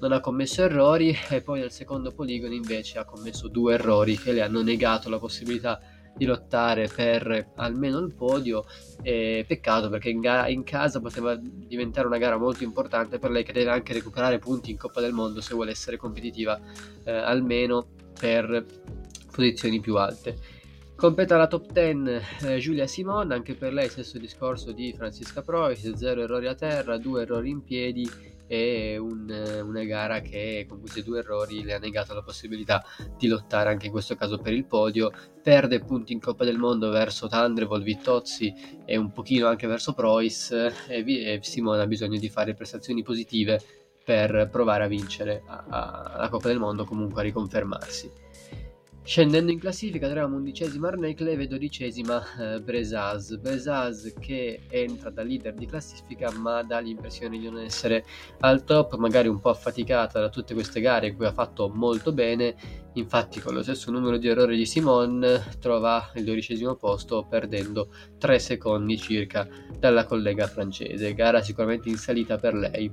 non 0.01 0.13
ha 0.13 0.21
commesso 0.21 0.63
errori 0.63 1.17
e 1.31 1.41
poi 1.41 1.63
al 1.63 1.73
secondo 1.73 2.13
poligono 2.13 2.55
invece 2.55 2.99
ha 2.99 3.05
commesso 3.05 3.49
due 3.49 3.75
errori 3.75 4.17
che 4.17 4.33
le 4.33 4.43
hanno 4.43 4.63
negato 4.63 5.09
la 5.09 5.19
possibilità 5.19 5.81
di 6.15 6.27
lottare 6.27 6.89
per 6.95 7.53
almeno 7.57 7.99
il 7.99 8.13
podio 8.13 8.65
e 9.03 9.45
peccato 9.49 9.89
perché 9.89 10.11
in, 10.11 10.21
ga- 10.21 10.47
in, 10.47 10.63
casa 10.63 11.01
poteva 11.01 11.35
diventare 11.41 12.07
una 12.07 12.19
gara 12.19 12.37
molto 12.37 12.65
importante 12.65 13.19
per 13.19 13.31
lei 13.31 13.43
che 13.43 13.53
deve 13.53 13.71
anche 13.71 13.95
recuperare 13.95 14.39
punti 14.39 14.71
in 14.71 14.77
Coppa 14.77 15.01
del 15.01 15.13
Mondo 15.13 15.41
se 15.41 15.55
vuole 15.55 15.71
essere 15.71 15.97
competitiva 15.97 16.61
eh, 17.05 17.11
almeno 17.11 17.87
per 18.23 18.65
posizioni 19.33 19.81
più 19.81 19.97
alte. 19.97 20.39
Completa 20.95 21.37
la 21.37 21.49
top 21.49 21.73
10 21.73 22.21
eh, 22.47 22.59
Giulia 22.59 22.87
Simon, 22.87 23.33
anche 23.33 23.55
per 23.55 23.73
lei 23.73 23.89
stesso 23.89 24.17
discorso 24.17 24.71
di 24.71 24.95
Francisca 24.97 25.43
Preuss, 25.43 25.93
0 25.93 26.23
errori 26.23 26.47
a 26.47 26.55
terra, 26.55 26.99
2 26.99 27.23
errori 27.23 27.51
in 27.51 27.65
piedi 27.65 28.09
e 28.47 28.99
un, 28.99 29.63
una 29.65 29.83
gara 29.85 30.21
che 30.21 30.67
con 30.69 30.79
questi 30.79 31.03
due 31.03 31.21
errori 31.21 31.65
le 31.65 31.75
ha 31.75 31.79
negato 31.79 32.13
la 32.13 32.23
possibilità 32.23 32.85
di 33.17 33.27
lottare 33.27 33.71
anche 33.71 33.87
in 33.87 33.93
questo 33.93 34.15
caso 34.15 34.39
per 34.39 34.53
il 34.53 34.67
podio 34.67 35.11
perde 35.43 35.81
punti 35.81 36.13
in 36.13 36.21
Coppa 36.21 36.45
del 36.45 36.59
Mondo 36.59 36.91
verso 36.91 37.29
Tandrevol, 37.29 37.83
Vittozzi 37.83 38.53
e 38.85 38.97
un 38.97 39.11
pochino 39.11 39.49
anche 39.49 39.67
verso 39.67 39.95
Preuss 39.95 40.51
e, 40.53 40.73
e 40.87 41.39
Simone 41.43 41.83
ha 41.83 41.87
bisogno 41.87 42.19
di 42.19 42.29
fare 42.29 42.55
prestazioni 42.55 43.03
positive 43.03 43.82
per 44.05 44.49
provare 44.51 44.85
a 44.85 44.89
vincere 44.89 45.43
la 45.47 46.29
Coppa 46.31 46.49
del 46.49 46.59
Mondo 46.59 46.85
comunque 46.85 47.21
a 47.21 47.25
riconfermarsi 47.25 48.11
Scendendo 49.05 49.51
in 49.51 49.59
classifica 49.59 50.07
troviamo 50.07 50.37
undicesima 50.37 50.87
Arnecle 50.87 51.33
e 51.33 51.47
dodicesima 51.49 52.23
eh, 52.39 52.61
Bresaz. 52.61 53.37
Bresaz 53.37 54.15
che 54.21 54.61
entra 54.71 55.11
da 55.11 55.25
leader 55.25 55.55
di 55.55 55.67
classifica 55.67 56.31
ma 56.31 56.63
dà 56.63 56.79
l'impressione 56.79 57.37
di 57.37 57.51
non 57.51 57.63
essere 57.63 58.05
al 58.41 58.63
top, 58.63 58.95
magari 58.99 59.27
un 59.27 59.41
po' 59.41 59.51
affaticata 59.51 60.21
da 60.21 60.29
tutte 60.29 60.55
queste 60.55 60.81
gare 60.81 61.09
in 61.09 61.17
cui 61.17 61.27
ha 61.27 61.33
fatto 61.33 61.69
molto 61.69 62.13
bene. 62.13 62.55
Infatti 62.95 63.41
con 63.41 63.55
lo 63.55 63.63
stesso 63.63 63.91
numero 63.91 64.19
di 64.19 64.29
errori 64.29 64.57
di 64.57 64.67
Simon 64.67 65.27
trova 65.59 66.11
il 66.15 66.25
dodicesimo 66.25 66.75
posto 66.75 67.27
perdendo 67.29 67.89
3 68.19 68.39
secondi 68.39 68.99
circa 68.99 69.49
dalla 69.79 70.05
collega 70.05 70.47
francese. 70.47 71.15
Gara 71.15 71.41
sicuramente 71.43 71.89
in 71.89 71.97
salita 71.97 72.37
per 72.37 72.55
lei. 72.55 72.93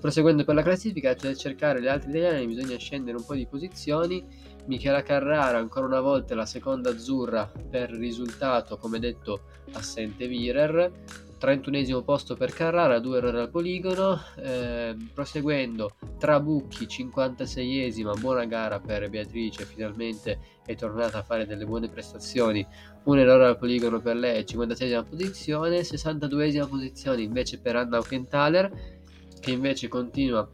Proseguendo 0.00 0.44
per 0.44 0.54
la 0.54 0.62
classifica, 0.62 1.14
per 1.14 1.34
cercare 1.36 1.80
le 1.80 1.88
altre 1.88 2.10
italiane 2.10 2.46
bisogna 2.46 2.76
scendere 2.76 3.16
un 3.16 3.24
po' 3.24 3.34
di 3.34 3.46
posizioni 3.46 4.22
Michela 4.66 5.02
Carrara 5.02 5.56
ancora 5.56 5.86
una 5.86 6.00
volta 6.00 6.34
la 6.34 6.44
seconda 6.44 6.90
azzurra 6.90 7.50
per 7.70 7.90
risultato 7.90 8.76
come 8.76 8.98
detto 8.98 9.44
assente 9.72 10.28
Virer 10.28 10.92
31 11.38 12.02
posto 12.02 12.34
per 12.34 12.52
Carrara, 12.52 12.98
2 12.98 13.16
errori 13.16 13.38
al 13.38 13.50
poligono, 13.50 14.20
eh, 14.36 14.96
proseguendo 15.14 15.92
Trabucchi 16.18 16.86
56esima, 16.86 18.18
buona 18.18 18.44
gara 18.44 18.80
per 18.80 19.08
Beatrice, 19.08 19.64
finalmente 19.64 20.38
è 20.66 20.74
tornata 20.74 21.18
a 21.18 21.22
fare 21.22 21.46
delle 21.46 21.64
buone 21.64 21.88
prestazioni, 21.88 22.66
un 23.04 23.18
errore 23.18 23.46
al 23.46 23.58
poligono 23.58 24.00
per 24.00 24.16
lei, 24.16 24.42
56esima 24.42 25.04
posizione, 25.08 25.80
62esima 25.80 26.68
posizione 26.68 27.22
invece 27.22 27.60
per 27.60 27.76
Anna 27.76 27.96
Aukenthaler 27.96 28.96
che 29.40 29.50
invece 29.52 29.88
continua 29.88 30.48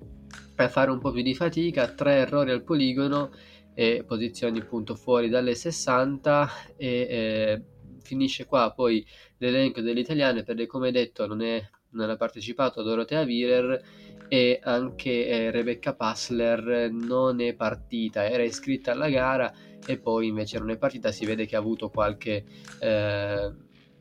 a 0.56 0.68
fare 0.68 0.90
un 0.90 0.98
po' 0.98 1.10
più 1.10 1.22
di 1.22 1.34
fatica, 1.34 1.88
3 1.88 2.14
errori 2.14 2.50
al 2.50 2.62
poligono 2.62 3.30
e 3.74 4.04
posizioni 4.06 4.60
appunto 4.60 4.94
fuori 4.94 5.28
dalle 5.28 5.54
60 5.54 6.50
e 6.76 6.88
eh, 6.88 7.62
finisce 8.02 8.46
qua. 8.46 8.72
Poi 8.72 9.04
l'elenco 9.50 9.80
delle 9.80 10.00
italiane 10.00 10.42
perché 10.42 10.66
come 10.66 10.90
detto 10.90 11.26
non, 11.26 11.42
è, 11.42 11.62
non 11.90 12.10
ha 12.10 12.16
partecipato 12.16 12.82
Dorotea 12.82 13.24
Virer 13.24 13.82
e 14.28 14.58
anche 14.62 15.26
eh, 15.26 15.50
Rebecca 15.50 15.94
Passler 15.94 16.90
non 16.90 17.40
è 17.40 17.54
partita, 17.54 18.28
era 18.28 18.42
iscritta 18.42 18.92
alla 18.92 19.08
gara 19.08 19.52
e 19.86 19.98
poi 19.98 20.28
invece 20.28 20.58
non 20.58 20.70
è 20.70 20.78
partita, 20.78 21.12
si 21.12 21.26
vede 21.26 21.46
che 21.46 21.56
ha 21.56 21.58
avuto 21.58 21.90
qualche 21.90 22.44
eh, 22.80 23.52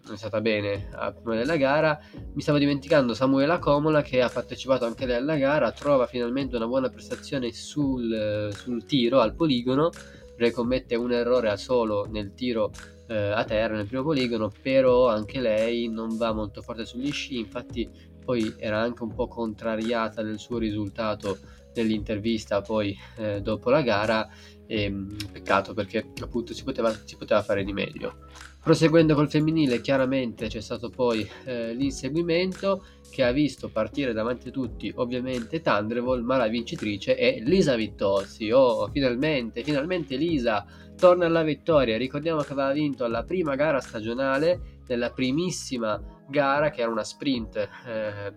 non 0.05 0.15
è 0.15 0.17
stata 0.17 0.41
bene 0.41 0.89
prima 1.21 1.35
della 1.35 1.55
gara. 1.55 1.99
Mi 2.33 2.41
stavo 2.41 2.57
dimenticando 2.57 3.13
Samuela 3.13 3.59
Comola 3.59 4.01
che 4.01 4.21
ha 4.21 4.29
partecipato 4.29 4.85
anche 4.85 5.05
lei 5.05 5.15
alla 5.15 5.37
gara, 5.37 5.71
trova 5.71 6.07
finalmente 6.07 6.55
una 6.55 6.67
buona 6.67 6.89
prestazione 6.89 7.51
sul, 7.53 8.49
sul 8.53 8.85
tiro 8.85 9.19
al 9.19 9.33
poligono, 9.33 9.91
perché 10.35 10.51
commette 10.53 10.95
un 10.95 11.11
errore 11.11 11.49
a 11.49 11.57
solo 11.57 12.05
nel 12.09 12.33
tiro 12.33 12.71
eh, 13.07 13.15
a 13.15 13.43
terra 13.43 13.75
nel 13.75 13.87
primo 13.87 14.03
poligono, 14.03 14.51
però 14.61 15.07
anche 15.09 15.39
lei 15.39 15.87
non 15.87 16.17
va 16.17 16.31
molto 16.33 16.61
forte 16.61 16.85
sugli 16.85 17.11
sci, 17.11 17.39
infatti 17.39 17.89
poi 18.23 18.55
era 18.57 18.79
anche 18.79 19.03
un 19.03 19.13
po' 19.13 19.27
contrariata 19.27 20.21
del 20.21 20.39
suo 20.39 20.57
risultato 20.57 21.37
nell'intervista 21.75 22.61
poi 22.61 22.95
eh, 23.17 23.41
dopo 23.41 23.69
la 23.69 23.81
gara 23.81 24.29
e 24.65 24.89
mm, 24.89 25.09
peccato 25.31 25.73
perché 25.73 26.11
appunto 26.21 26.53
si 26.53 26.63
poteva, 26.63 26.91
si 27.03 27.15
poteva, 27.17 27.41
fare 27.41 27.63
di 27.63 27.73
meglio. 27.73 28.27
Proseguendo 28.63 29.13
col 29.13 29.29
femminile, 29.29 29.81
chiaramente 29.81 30.47
c'è 30.47 30.61
stato 30.61 30.89
poi 30.89 31.29
eh, 31.43 31.73
l'inseguimento 31.73 32.85
che 33.11 33.21
ha 33.21 33.31
visto 33.33 33.67
partire 33.67 34.13
davanti 34.13 34.47
a 34.47 34.51
tutti 34.51 34.89
ovviamente 34.95 35.59
Tandrevol, 35.59 36.23
ma 36.23 36.37
la 36.37 36.47
vincitrice 36.47 37.15
è 37.15 37.39
Lisa 37.41 37.75
Vittozzi. 37.75 38.51
Oh, 38.51 38.87
finalmente, 38.87 39.65
finalmente 39.65 40.15
Lisa 40.15 40.65
torna 40.95 41.25
alla 41.25 41.43
vittoria. 41.43 41.97
Ricordiamo 41.97 42.39
che 42.41 42.53
aveva 42.53 42.71
vinto 42.71 43.05
la 43.05 43.23
prima 43.23 43.55
gara 43.55 43.81
stagionale 43.81 44.79
nella 44.87 45.11
primissima 45.11 46.01
gara 46.29 46.69
che 46.69 46.81
era 46.81 46.89
una 46.89 47.03
sprint 47.03 47.57
eh, 47.57 48.33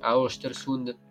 a 0.00 0.18
Ostersund 0.18 1.09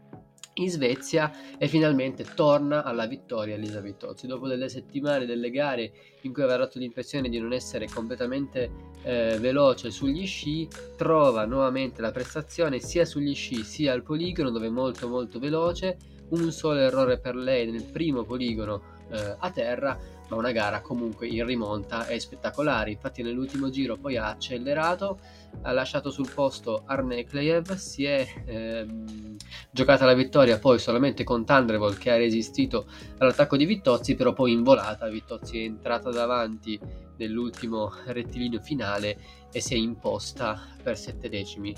in 0.61 0.69
Svezia 0.69 1.31
e 1.57 1.67
finalmente 1.67 2.25
torna 2.35 2.83
alla 2.83 3.05
vittoria 3.05 3.55
Elisa 3.55 3.81
Vittozzi. 3.81 4.27
Dopo 4.27 4.47
delle 4.47 4.69
settimane, 4.69 5.25
delle 5.25 5.49
gare 5.49 5.91
in 6.21 6.33
cui 6.33 6.43
aveva 6.43 6.59
dato 6.59 6.79
l'impressione 6.79 7.29
di 7.29 7.39
non 7.39 7.53
essere 7.53 7.87
completamente 7.87 8.71
eh, 9.03 9.37
veloce 9.39 9.91
sugli 9.91 10.25
sci, 10.25 10.67
trova 10.97 11.45
nuovamente 11.45 12.01
la 12.01 12.11
prestazione 12.11 12.79
sia 12.79 13.05
sugli 13.05 13.33
sci 13.33 13.63
sia 13.63 13.93
al 13.93 14.03
poligono 14.03 14.49
dove 14.49 14.67
è 14.67 14.69
molto 14.69 15.07
molto 15.07 15.39
veloce, 15.39 15.97
un 16.29 16.51
solo 16.51 16.79
errore 16.79 17.19
per 17.19 17.35
lei 17.35 17.71
nel 17.71 17.85
primo 17.85 18.23
poligono 18.23 18.97
eh, 19.09 19.35
a 19.37 19.49
terra, 19.51 19.97
ma 20.27 20.35
una 20.35 20.51
gara 20.51 20.81
comunque 20.81 21.27
in 21.27 21.45
rimonta 21.45 22.05
è 22.05 22.19
spettacolare. 22.19 22.91
Infatti 22.91 23.23
nell'ultimo 23.23 23.69
giro 23.69 23.95
poi 23.97 24.17
ha 24.17 24.29
accelerato, 24.29 25.19
ha 25.61 25.71
lasciato 25.71 26.09
sul 26.09 26.31
posto 26.33 26.83
Arne 26.85 27.23
Klejev, 27.23 27.75
si 27.75 28.05
è 28.05 28.25
ehm, 28.45 29.35
giocata 29.71 30.05
la 30.05 30.13
vittoria 30.13 30.59
poi 30.59 30.79
solamente 30.79 31.23
con 31.23 31.45
Tandrevol 31.45 31.97
che 31.97 32.11
ha 32.11 32.17
resistito 32.17 32.85
all'attacco 33.17 33.57
di 33.57 33.65
Vittozzi, 33.65 34.15
però 34.15 34.33
poi 34.33 34.53
in 34.53 34.63
volata 34.63 35.07
Vittozzi 35.09 35.59
è 35.59 35.63
entrata 35.63 36.09
davanti 36.09 36.79
nell'ultimo 37.17 37.91
rettilineo 38.05 38.61
finale 38.61 39.17
e 39.51 39.59
si 39.59 39.73
è 39.73 39.77
imposta 39.77 40.59
per 40.81 40.97
sette 40.97 41.29
decimi 41.29 41.75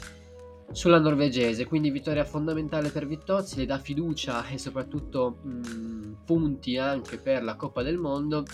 sulla 0.72 1.00
norvegese, 1.00 1.66
quindi 1.66 1.90
vittoria 1.90 2.24
fondamentale 2.24 2.90
per 2.90 3.06
Vittozzi, 3.06 3.58
le 3.58 3.66
dà 3.66 3.78
fiducia 3.78 4.48
e 4.48 4.58
soprattutto 4.58 5.40
mh, 5.42 6.18
punti 6.26 6.78
anche 6.78 7.18
per 7.18 7.44
la 7.44 7.56
Coppa 7.56 7.84
del 7.84 7.98
Mondo, 7.98 8.46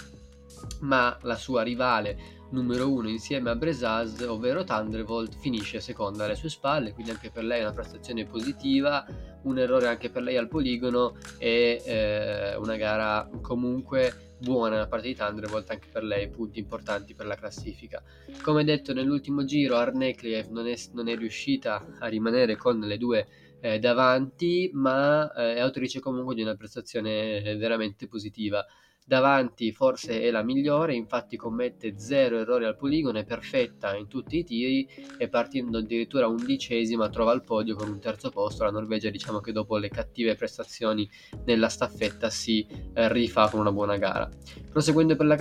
ma 0.80 1.16
la 1.22 1.36
sua 1.36 1.62
rivale 1.62 2.37
numero 2.52 2.92
uno 2.92 3.10
insieme 3.10 3.50
a 3.50 3.56
Bresaz, 3.56 4.22
ovvero 4.22 4.64
Thunderbolt, 4.64 5.38
finisce 5.38 5.80
seconda 5.80 6.26
alle 6.26 6.36
sue 6.36 6.50
spalle, 6.50 6.94
quindi 6.94 7.12
anche 7.12 7.30
per 7.30 7.44
lei 7.44 7.62
una 7.62 7.72
prestazione 7.72 8.26
positiva, 8.26 9.06
un 9.44 9.60
errore 9.60 9.88
anche 9.88 10.10
per 10.10 10.24
lei 10.24 10.38
al 10.38 10.48
poligono 10.48 11.16
e 11.38 11.82
eh, 11.86 12.56
una 12.56 12.76
gara 12.76 13.30
comunque 13.42 14.36
buona 14.40 14.78
da 14.78 14.88
parte 14.88 15.08
di 15.08 15.16
Thunderbolt 15.16 15.70
anche 15.72 15.90
per 15.92 16.04
lei, 16.04 16.30
punti 16.30 16.60
importanti 16.60 17.14
per 17.14 17.26
la 17.26 17.36
classifica. 17.36 18.02
Come 18.42 18.64
detto 18.64 18.94
nell'ultimo 18.94 19.44
giro 19.46 19.76
Arnekliev 19.76 20.50
non 20.50 20.68
è, 20.68 20.76
non 20.94 21.08
è 21.08 21.18
riuscita 21.18 21.98
a 22.00 22.08
rimanere 22.08 22.56
con 22.56 22.80
le 22.80 22.98
due 22.98 23.28
eh, 23.60 23.80
davanti, 23.80 24.70
ma 24.74 25.32
eh, 25.34 25.56
è 25.56 25.60
autrice 25.60 26.00
comunque 26.00 26.36
di 26.36 26.42
una 26.42 26.56
prestazione 26.56 27.56
veramente 27.58 28.08
positiva 28.08 28.66
davanti 29.08 29.72
forse 29.72 30.20
è 30.20 30.30
la 30.32 30.44
migliore, 30.44 30.94
infatti 30.94 31.38
commette 31.38 31.98
zero 31.98 32.40
errori 32.40 32.66
al 32.66 32.76
poligono, 32.76 33.18
è 33.18 33.24
perfetta 33.24 33.96
in 33.96 34.10
tutti 34.10 34.40
i 34.40 34.44
tiri 34.44 34.86
e 35.18 35.30
partendo 35.30 35.78
addirittura 35.78 36.28
undicesima 36.28 37.08
trova 37.08 37.32
il 37.32 37.42
podio 37.42 37.76
con 37.76 37.88
un 37.88 38.02
terzo 38.02 38.30
posto. 38.30 38.66
La 38.66 38.70
Norvegia 38.72 39.10
diciamo 39.10 39.40
che 39.40 39.54
dopo 39.54 39.78
le 39.78 39.88
cattive 39.88 40.36
prestazioni 40.36 41.10
nella 41.46 41.70
staffetta 41.70 42.30
si 42.30 42.68
eh, 42.94 43.12
rifà 43.14 43.50
con 43.50 43.62
una 43.62 43.72
buona 43.72 43.96
gara. 43.96 44.30
Proseguendo 44.70 45.16
per 45.16 45.26
la 45.26 45.38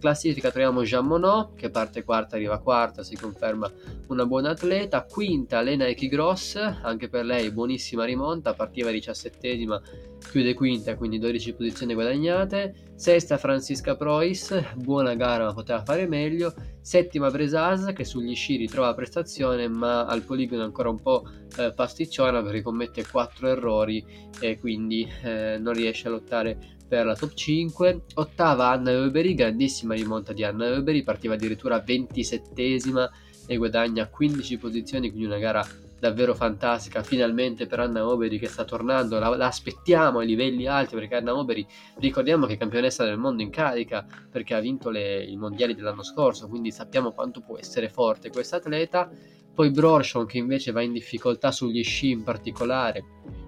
classifica 0.00 0.50
troviamo 0.50 0.82
Jean 0.82 1.06
Monod 1.06 1.54
che 1.54 1.70
parte 1.70 2.02
quarta, 2.02 2.34
arriva 2.34 2.58
quarta, 2.58 3.04
si 3.04 3.14
conferma 3.14 3.70
una 4.08 4.26
buona 4.26 4.50
atleta. 4.50 5.04
Quinta 5.04 5.60
Lena 5.60 5.86
Echigross, 5.86 6.56
anche 6.56 7.08
per 7.08 7.24
lei 7.24 7.52
buonissima 7.52 8.04
rimonta, 8.04 8.54
partiva 8.54 8.90
diciassettesima, 8.90 9.80
chiude 10.28 10.54
quinta, 10.54 10.96
quindi 10.96 11.20
12 11.20 11.52
posizioni 11.54 11.94
guadagnate. 11.94 12.92
Sesta 12.96 13.38
Francisca 13.38 13.96
Prois, 13.96 14.74
buona 14.76 15.14
gara 15.14 15.46
ma 15.46 15.52
poteva 15.52 15.82
fare 15.82 16.06
meglio. 16.06 16.54
Settima 16.80 17.28
Bresaz 17.28 17.92
che 17.92 18.04
sugli 18.04 18.36
sci 18.36 18.56
ritrova 18.56 18.94
prestazione 18.94 19.66
ma 19.68 20.06
al 20.06 20.22
poligono 20.22 20.62
ancora 20.62 20.90
un 20.90 21.00
po' 21.00 21.24
eh, 21.58 21.72
pasticciona 21.72 22.40
perché 22.40 22.62
commette 22.62 23.04
4 23.04 23.48
errori 23.48 24.04
e 24.40 24.60
quindi 24.60 25.10
eh, 25.22 25.58
non 25.58 25.74
riesce 25.74 26.06
a 26.06 26.12
lottare 26.12 26.56
per 26.86 27.04
la 27.04 27.16
top 27.16 27.34
5. 27.34 28.02
Ottava 28.14 28.68
Anna 28.68 28.92
Euberi, 28.92 29.34
grandissima 29.34 29.94
rimonta 29.94 30.32
di 30.32 30.44
Anna 30.44 30.66
Euberi, 30.66 31.02
partiva 31.02 31.34
addirittura 31.34 31.82
27esima 31.84 33.08
e 33.46 33.56
guadagna 33.56 34.08
15 34.08 34.56
posizioni, 34.56 35.08
quindi 35.08 35.26
una 35.26 35.38
gara 35.38 35.66
davvero 35.98 36.34
fantastica 36.34 37.02
finalmente 37.02 37.66
per 37.66 37.80
Anna 37.80 38.06
Oberi 38.06 38.38
che 38.38 38.48
sta 38.48 38.64
tornando, 38.64 39.18
la, 39.18 39.34
la, 39.36 39.46
aspettiamo 39.46 40.18
ai 40.18 40.26
livelli 40.26 40.66
alti 40.66 40.94
perché 40.94 41.16
Anna 41.16 41.36
Oberi 41.36 41.66
ricordiamo 41.98 42.46
che 42.46 42.54
è 42.54 42.56
campionessa 42.56 43.04
del 43.04 43.18
mondo 43.18 43.42
in 43.42 43.50
carica 43.50 44.06
perché 44.30 44.54
ha 44.54 44.60
vinto 44.60 44.90
le, 44.90 45.22
i 45.24 45.36
mondiali 45.36 45.74
dell'anno 45.74 46.02
scorso, 46.02 46.48
quindi 46.48 46.70
sappiamo 46.70 47.12
quanto 47.12 47.40
può 47.40 47.58
essere 47.58 47.88
forte 47.88 48.30
questa 48.30 48.56
atleta. 48.56 49.10
Poi 49.54 49.70
Brorshon 49.70 50.26
che 50.26 50.38
invece 50.38 50.72
va 50.72 50.82
in 50.82 50.92
difficoltà 50.92 51.52
sugli 51.52 51.84
sci 51.84 52.10
in 52.10 52.24
particolare 52.24 53.04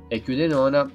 e 0.07 0.21
chiude 0.23 0.47
nona, 0.47 0.89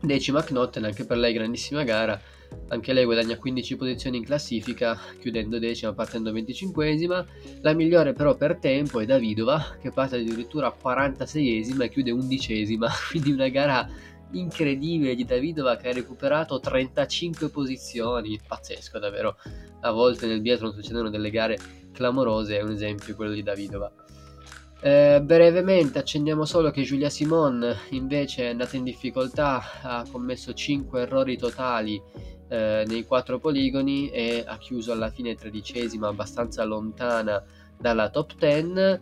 decima 0.00 0.42
Knotten 0.42 0.84
anche 0.84 1.04
per 1.04 1.16
lei 1.16 1.32
grandissima 1.32 1.82
gara 1.82 2.20
anche 2.68 2.92
lei 2.92 3.04
guadagna 3.04 3.36
15 3.36 3.76
posizioni 3.76 4.16
in 4.18 4.24
classifica, 4.24 4.98
chiudendo 5.18 5.58
decima, 5.58 5.92
partendo 5.92 6.32
25esima. 6.32 7.24
La 7.60 7.72
migliore 7.72 8.12
però 8.12 8.36
per 8.36 8.56
tempo 8.58 9.00
è 9.00 9.06
Davidova, 9.06 9.76
che 9.80 9.90
parte 9.90 10.16
addirittura 10.16 10.74
46esima 10.74 11.82
e 11.82 11.88
chiude 11.88 12.10
undicesima, 12.10 12.88
quindi 13.10 13.32
una 13.32 13.48
gara 13.48 13.88
incredibile 14.32 15.14
di 15.14 15.24
Davidova 15.24 15.76
che 15.76 15.88
ha 15.88 15.92
recuperato 15.92 16.58
35 16.58 17.48
posizioni, 17.50 18.40
pazzesco 18.46 18.98
davvero. 18.98 19.36
A 19.80 19.90
volte 19.90 20.26
nel 20.26 20.40
biathlon 20.40 20.72
succedono 20.72 21.10
delle 21.10 21.30
gare 21.30 21.58
clamorose, 21.92 22.58
è 22.58 22.62
un 22.62 22.72
esempio 22.72 23.14
quello 23.14 23.32
di 23.32 23.42
Davidova. 23.42 23.92
Eh, 24.80 25.22
brevemente 25.22 25.98
accendiamo 25.98 26.44
solo 26.44 26.70
che 26.70 26.82
Giulia 26.82 27.08
Simon 27.08 27.74
invece 27.90 28.44
è 28.44 28.50
andata 28.50 28.76
in 28.76 28.84
difficoltà, 28.84 29.62
ha 29.80 30.04
commesso 30.10 30.52
5 30.52 31.00
errori 31.00 31.38
totali 31.38 31.98
eh, 32.48 32.84
nei 32.86 33.04
quattro 33.04 33.38
poligoni 33.38 34.10
e 34.10 34.44
ha 34.46 34.58
chiuso 34.58 34.92
alla 34.92 35.10
fine 35.10 35.34
tredicesima 35.34 36.08
abbastanza 36.08 36.64
lontana 36.64 37.42
dalla 37.78 38.10
top 38.10 38.34
10 38.38 39.00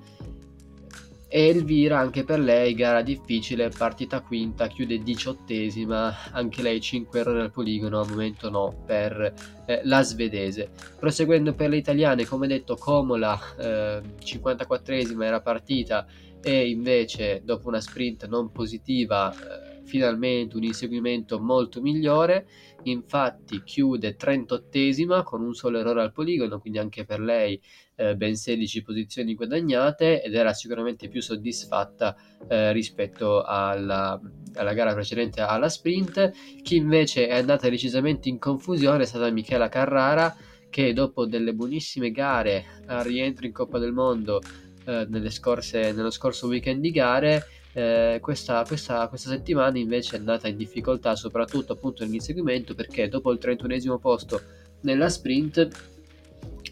e 1.34 1.48
Elvira 1.48 1.98
anche 1.98 2.24
per 2.24 2.38
lei 2.40 2.74
gara 2.74 3.00
difficile 3.00 3.70
partita 3.70 4.20
quinta 4.20 4.66
chiude 4.66 5.02
diciottesima. 5.02 6.30
Anche 6.32 6.60
lei 6.60 6.78
5 6.78 7.20
errori 7.20 7.40
al 7.40 7.50
poligono 7.50 8.00
al 8.00 8.10
momento 8.10 8.50
no 8.50 8.82
per 8.84 9.32
eh, 9.64 9.80
la 9.84 10.02
svedese. 10.02 10.68
Proseguendo 10.98 11.54
per 11.54 11.70
le 11.70 11.78
italiane 11.78 12.26
come 12.26 12.46
detto 12.46 12.76
Comola 12.76 13.40
eh, 13.58 14.02
54esima 14.22 15.24
era 15.24 15.40
partita 15.40 16.04
e 16.42 16.68
invece 16.68 17.40
dopo 17.42 17.68
una 17.68 17.80
sprint 17.80 18.26
non 18.26 18.52
positiva 18.52 19.32
eh, 19.32 19.61
finalmente 19.84 20.56
un 20.56 20.64
inseguimento 20.64 21.40
molto 21.40 21.80
migliore, 21.80 22.46
infatti 22.84 23.62
chiude 23.62 24.16
38esima 24.16 25.22
con 25.22 25.42
un 25.42 25.54
solo 25.54 25.78
errore 25.78 26.02
al 26.02 26.12
poligono, 26.12 26.58
quindi 26.60 26.78
anche 26.78 27.04
per 27.04 27.20
lei 27.20 27.60
eh, 27.96 28.16
ben 28.16 28.34
16 28.34 28.82
posizioni 28.82 29.34
guadagnate 29.34 30.22
ed 30.22 30.34
era 30.34 30.52
sicuramente 30.52 31.08
più 31.08 31.20
soddisfatta 31.20 32.16
eh, 32.48 32.72
rispetto 32.72 33.42
alla, 33.42 34.20
alla, 34.54 34.72
gara 34.72 34.94
precedente 34.94 35.40
alla 35.40 35.68
sprint. 35.68 36.32
Chi 36.62 36.76
invece 36.76 37.28
è 37.28 37.38
andata 37.38 37.68
decisamente 37.68 38.28
in 38.28 38.38
confusione 38.38 39.02
è 39.02 39.06
stata 39.06 39.30
Michela 39.30 39.68
Carrara 39.68 40.34
che 40.70 40.92
dopo 40.94 41.26
delle 41.26 41.52
buonissime 41.52 42.10
gare 42.10 42.64
al 42.86 43.04
rientro 43.04 43.44
in 43.44 43.52
Coppa 43.52 43.78
del 43.78 43.92
Mondo 43.92 44.40
eh, 44.86 45.30
scorse, 45.30 45.92
nello 45.92 46.10
scorso 46.10 46.46
weekend 46.46 46.80
di 46.80 46.90
gare 46.90 47.46
eh, 47.72 48.18
questa, 48.20 48.64
questa, 48.66 49.08
questa, 49.08 49.30
settimana 49.30 49.78
invece 49.78 50.16
è 50.16 50.18
andata 50.18 50.48
in 50.48 50.56
difficoltà 50.56 51.16
soprattutto 51.16 51.72
appunto 51.72 52.04
nell'inseguimento 52.04 52.74
perché 52.74 53.08
dopo 53.08 53.32
il 53.32 53.38
31 53.38 53.98
posto 53.98 54.40
nella 54.82 55.08
sprint 55.08 55.90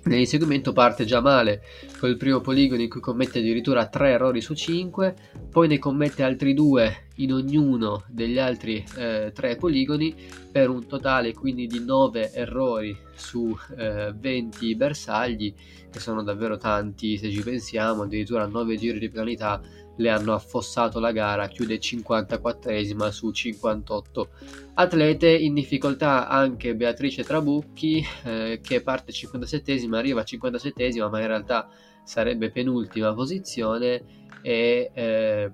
nell'inseguimento 0.05 0.73
parte 0.73 1.05
già 1.05 1.21
male 1.21 1.63
con 1.99 2.09
il 2.09 2.17
primo 2.17 2.41
poligono 2.41 2.81
in 2.81 2.89
cui 2.89 3.01
commette 3.01 3.39
addirittura 3.39 3.87
3 3.87 4.11
errori 4.11 4.41
su 4.41 4.55
5 4.55 5.15
poi 5.51 5.69
ne 5.69 5.79
commette 5.79 6.23
altri 6.23 6.55
2 6.55 7.09
in 7.17 7.33
ognuno 7.33 8.05
degli 8.09 8.39
altri 8.39 8.85
eh, 8.97 9.31
3 9.35 9.57
poligoni 9.57 10.15
per 10.51 10.71
un 10.71 10.87
totale 10.87 11.33
quindi 11.33 11.67
di 11.67 11.85
9 11.85 12.33
errori 12.33 12.97
su 13.15 13.55
eh, 13.77 14.13
20 14.17 14.75
bersagli 14.75 15.55
che 15.91 16.01
sono 16.01 16.23
davvero 16.23 16.57
tanti 16.57 17.19
se 17.19 17.31
ci 17.31 17.43
pensiamo 17.43 18.03
addirittura 18.03 18.47
9 18.47 18.77
giri 18.77 18.99
di 18.99 19.11
penalità 19.11 19.61
le 20.01 20.09
hanno 20.11 20.33
affossato 20.33 20.99
la 20.99 21.13
gara, 21.13 21.47
chiude 21.49 21.79
54esima 21.79 23.11
su 23.11 23.31
58 23.31 24.29
atlete, 24.75 25.29
in 25.29 25.55
difficoltà 25.55 26.27
anche 26.29 26.75
Beatrice 26.75 27.23
Trabucchi 27.23 28.05
eh, 28.25 28.61
che 28.63 28.81
parte 28.81 29.13
57esima, 29.13 29.95
arriva 29.95 30.23
a 30.23 30.25
57esima 30.27 31.09
ma 31.11 31.21
in 31.21 31.27
realtà 31.27 31.69
sarebbe 32.03 32.51
penultima 32.51 33.13
posizione 33.13 34.29
e 34.43 34.91
eh, 34.95 35.53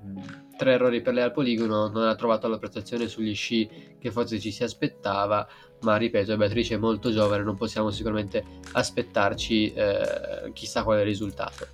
tre 0.57 0.73
errori 0.73 1.03
per 1.03 1.15
lei 1.15 1.25
al 1.25 1.33
poligono, 1.33 1.89
non 1.89 2.07
ha 2.07 2.15
trovato 2.15 2.47
la 2.47 2.59
prestazione 2.59 3.09
sugli 3.09 3.35
sci 3.35 3.69
che 3.99 4.11
forse 4.13 4.39
ci 4.39 4.53
si 4.53 4.63
aspettava, 4.63 5.47
ma 5.81 5.97
ripeto, 5.97 6.37
Beatrice 6.37 6.77
è 6.77 6.79
molto 6.79 7.11
giovane, 7.11 7.43
non 7.43 7.57
possiamo 7.57 7.91
sicuramente 7.91 8.45
aspettarci 8.73 9.73
eh, 9.73 10.51
chissà 10.53 10.85
quale 10.85 11.03
risultato. 11.03 11.67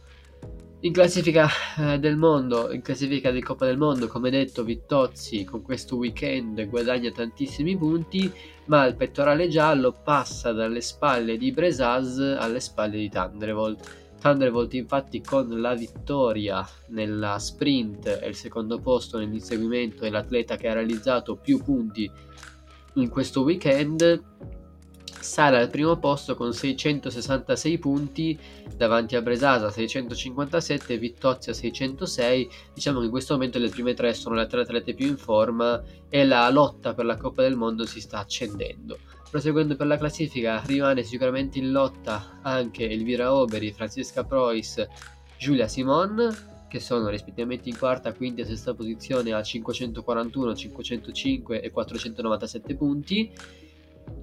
In 0.84 0.92
classifica 0.92 1.48
eh, 1.78 2.00
del 2.00 2.16
mondo, 2.16 2.72
in 2.72 2.82
classifica 2.82 3.30
di 3.30 3.40
Coppa 3.40 3.66
del 3.66 3.78
Mondo, 3.78 4.08
come 4.08 4.30
detto, 4.30 4.64
Vittozzi 4.64 5.44
con 5.44 5.62
questo 5.62 5.94
weekend 5.94 6.66
guadagna 6.66 7.12
tantissimi 7.12 7.76
punti, 7.76 8.28
ma 8.64 8.84
il 8.86 8.96
pettorale 8.96 9.46
giallo 9.46 9.92
passa 9.92 10.50
dalle 10.50 10.80
spalle 10.80 11.36
di 11.36 11.52
Bresaz 11.52 12.18
alle 12.18 12.58
spalle 12.58 12.96
di 12.96 13.08
Thunderbolt. 13.08 14.16
Thunderbolt 14.20 14.74
infatti 14.74 15.20
con 15.20 15.60
la 15.60 15.74
vittoria 15.74 16.68
nella 16.88 17.38
sprint 17.38 18.18
e 18.20 18.26
il 18.26 18.34
secondo 18.34 18.80
posto 18.80 19.18
nell'inseguimento 19.18 20.04
è 20.04 20.10
l'atleta 20.10 20.56
che 20.56 20.66
ha 20.66 20.72
realizzato 20.72 21.36
più 21.36 21.62
punti 21.62 22.10
in 22.94 23.08
questo 23.08 23.42
weekend 23.42 24.20
sale 25.22 25.58
al 25.58 25.70
primo 25.70 25.96
posto 25.98 26.34
con 26.34 26.52
666 26.52 27.78
punti 27.78 28.38
davanti 28.76 29.16
a 29.16 29.22
Bresasa 29.22 29.70
657 29.70 30.92
e 30.92 30.98
Vittozia 30.98 31.52
606 31.52 32.50
diciamo 32.74 32.98
che 32.98 33.04
in 33.06 33.10
questo 33.10 33.34
momento 33.34 33.58
le 33.58 33.68
prime 33.68 33.94
tre 33.94 34.14
sono 34.14 34.34
le 34.34 34.46
tre 34.46 34.62
atlete 34.62 34.94
più 34.94 35.06
in 35.06 35.16
forma 35.16 35.82
e 36.08 36.24
la 36.24 36.48
lotta 36.50 36.94
per 36.94 37.04
la 37.04 37.16
Coppa 37.16 37.42
del 37.42 37.56
Mondo 37.56 37.86
si 37.86 38.00
sta 38.00 38.18
accendendo. 38.18 38.98
Proseguendo 39.30 39.76
per 39.76 39.86
la 39.86 39.96
classifica 39.96 40.60
rimane 40.66 41.02
sicuramente 41.04 41.58
in 41.58 41.70
lotta 41.70 42.40
anche 42.42 42.90
Elvira 42.90 43.34
Oberi, 43.34 43.72
Francesca 43.72 44.24
Preuss, 44.24 44.86
Giulia 45.38 45.68
Simon 45.68 46.50
che 46.68 46.80
sono 46.80 47.08
rispettivamente 47.10 47.68
in 47.68 47.76
quarta, 47.76 48.14
quinta 48.14 48.40
e 48.40 48.46
sesta 48.46 48.72
posizione 48.72 49.34
a 49.34 49.42
541, 49.42 50.54
505 50.54 51.60
e 51.60 51.70
497 51.70 52.74
punti 52.76 53.30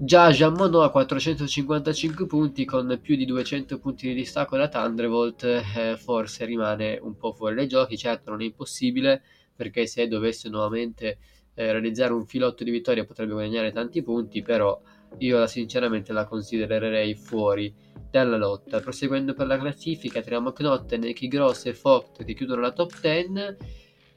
Già 0.02 0.30
Jean 0.30 0.58
a 0.58 0.88
455 0.90 2.26
punti 2.26 2.64
con 2.64 2.98
più 3.02 3.16
di 3.16 3.26
200 3.26 3.78
punti 3.78 4.08
di 4.08 4.14
distacco 4.14 4.56
da 4.56 4.68
Thunderbolt 4.68 5.44
eh, 5.44 5.96
forse 5.98 6.46
rimane 6.46 6.98
un 7.02 7.16
po' 7.16 7.32
fuori 7.32 7.54
dai 7.54 7.68
giochi, 7.68 7.98
certo 7.98 8.30
non 8.30 8.40
è 8.40 8.44
impossibile 8.44 9.22
perché 9.54 9.86
se 9.86 10.08
dovesse 10.08 10.48
nuovamente 10.48 11.18
eh, 11.54 11.72
realizzare 11.72 12.14
un 12.14 12.24
filotto 12.24 12.64
di 12.64 12.70
vittoria 12.70 13.04
potrebbe 13.04 13.32
guadagnare 13.32 13.72
tanti 13.72 14.02
punti, 14.02 14.40
però 14.40 14.80
io 15.18 15.46
sinceramente 15.46 16.14
la 16.14 16.24
considererei 16.24 17.14
fuori 17.14 17.74
dalla 18.10 18.38
lotta. 18.38 18.80
Proseguendo 18.80 19.34
per 19.34 19.46
la 19.46 19.58
classifica, 19.58 20.20
troviamo 20.20 20.52
Knotten, 20.52 21.00
Neki 21.00 21.28
Gross 21.28 21.66
e 21.66 21.74
Fogt 21.74 22.24
che 22.24 22.32
chiudono 22.32 22.62
la 22.62 22.72
top 22.72 23.00
10 23.00 23.56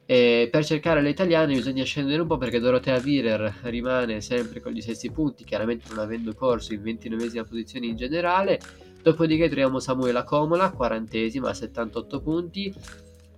e 0.06 0.50
per 0.52 0.66
cercare 0.66 1.02
le 1.02 1.10
italiane 1.10 1.56
bisogna 1.56 1.84
scendere 1.84 2.22
un 2.22 2.28
po' 2.28 2.38
perché 2.38 2.60
Dorotea 2.60 3.00
Virer 3.00 3.60
rimane 3.64 4.20
sempre 4.22 4.60
con 4.60 4.72
gli 4.74 4.82
stessi 4.82 5.10
punti, 5.12 5.44
chiaramente 5.46 5.86
non 5.90 6.00
avendo 6.00 6.34
corso 6.34 6.74
in 6.74 6.82
29esima 6.82 7.46
posizione 7.48 7.86
in 7.86 7.96
generale. 7.96 8.60
Dopodiché 9.02 9.46
troviamo 9.46 9.80
Samuela 9.80 10.24
Comola, 10.24 10.74
40esima 10.78 11.48
a 11.48 11.54
78 11.54 12.22
punti, 12.22 12.74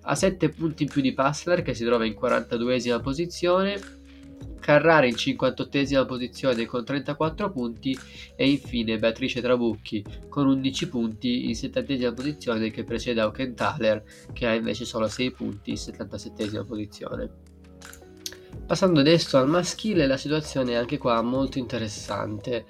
a 0.02 0.16
7 0.16 0.50
punti 0.50 0.84
in 0.84 0.90
più 0.90 1.02
di 1.02 1.14
Passler 1.14 1.62
che 1.62 1.74
si 1.74 1.84
trova 1.84 2.06
in 2.06 2.16
42esima 2.20 3.02
posizione 3.02 4.04
Carrara 4.60 5.06
in 5.06 5.14
58esima 5.14 6.06
posizione 6.06 6.66
con 6.66 6.84
34 6.84 7.52
punti 7.52 7.98
e 8.36 8.50
infine 8.50 8.98
Beatrice 8.98 9.42
Trabucchi 9.42 10.04
con 10.28 10.48
11 10.48 10.90
punti 10.90 11.46
in 11.46 11.52
70esima 11.52 12.14
posizione 12.14 12.72
che 12.72 12.84
precede 12.84 13.22
Aukenthaler 13.22 14.04
che 14.34 14.48
ha 14.48 14.56
invece 14.56 14.86
solo 14.86 15.08
6 15.08 15.32
punti 15.32 15.70
in 15.70 15.76
77esima 15.76 16.66
posizione. 16.66 17.30
Passando 18.66 19.02
adesso 19.02 19.38
al 19.38 19.48
maschile 19.48 20.08
la 20.08 20.18
situazione 20.18 20.72
è 20.72 20.76
anche 20.76 20.98
qua 20.98 21.22
molto 21.22 21.60
interessante. 21.60 22.66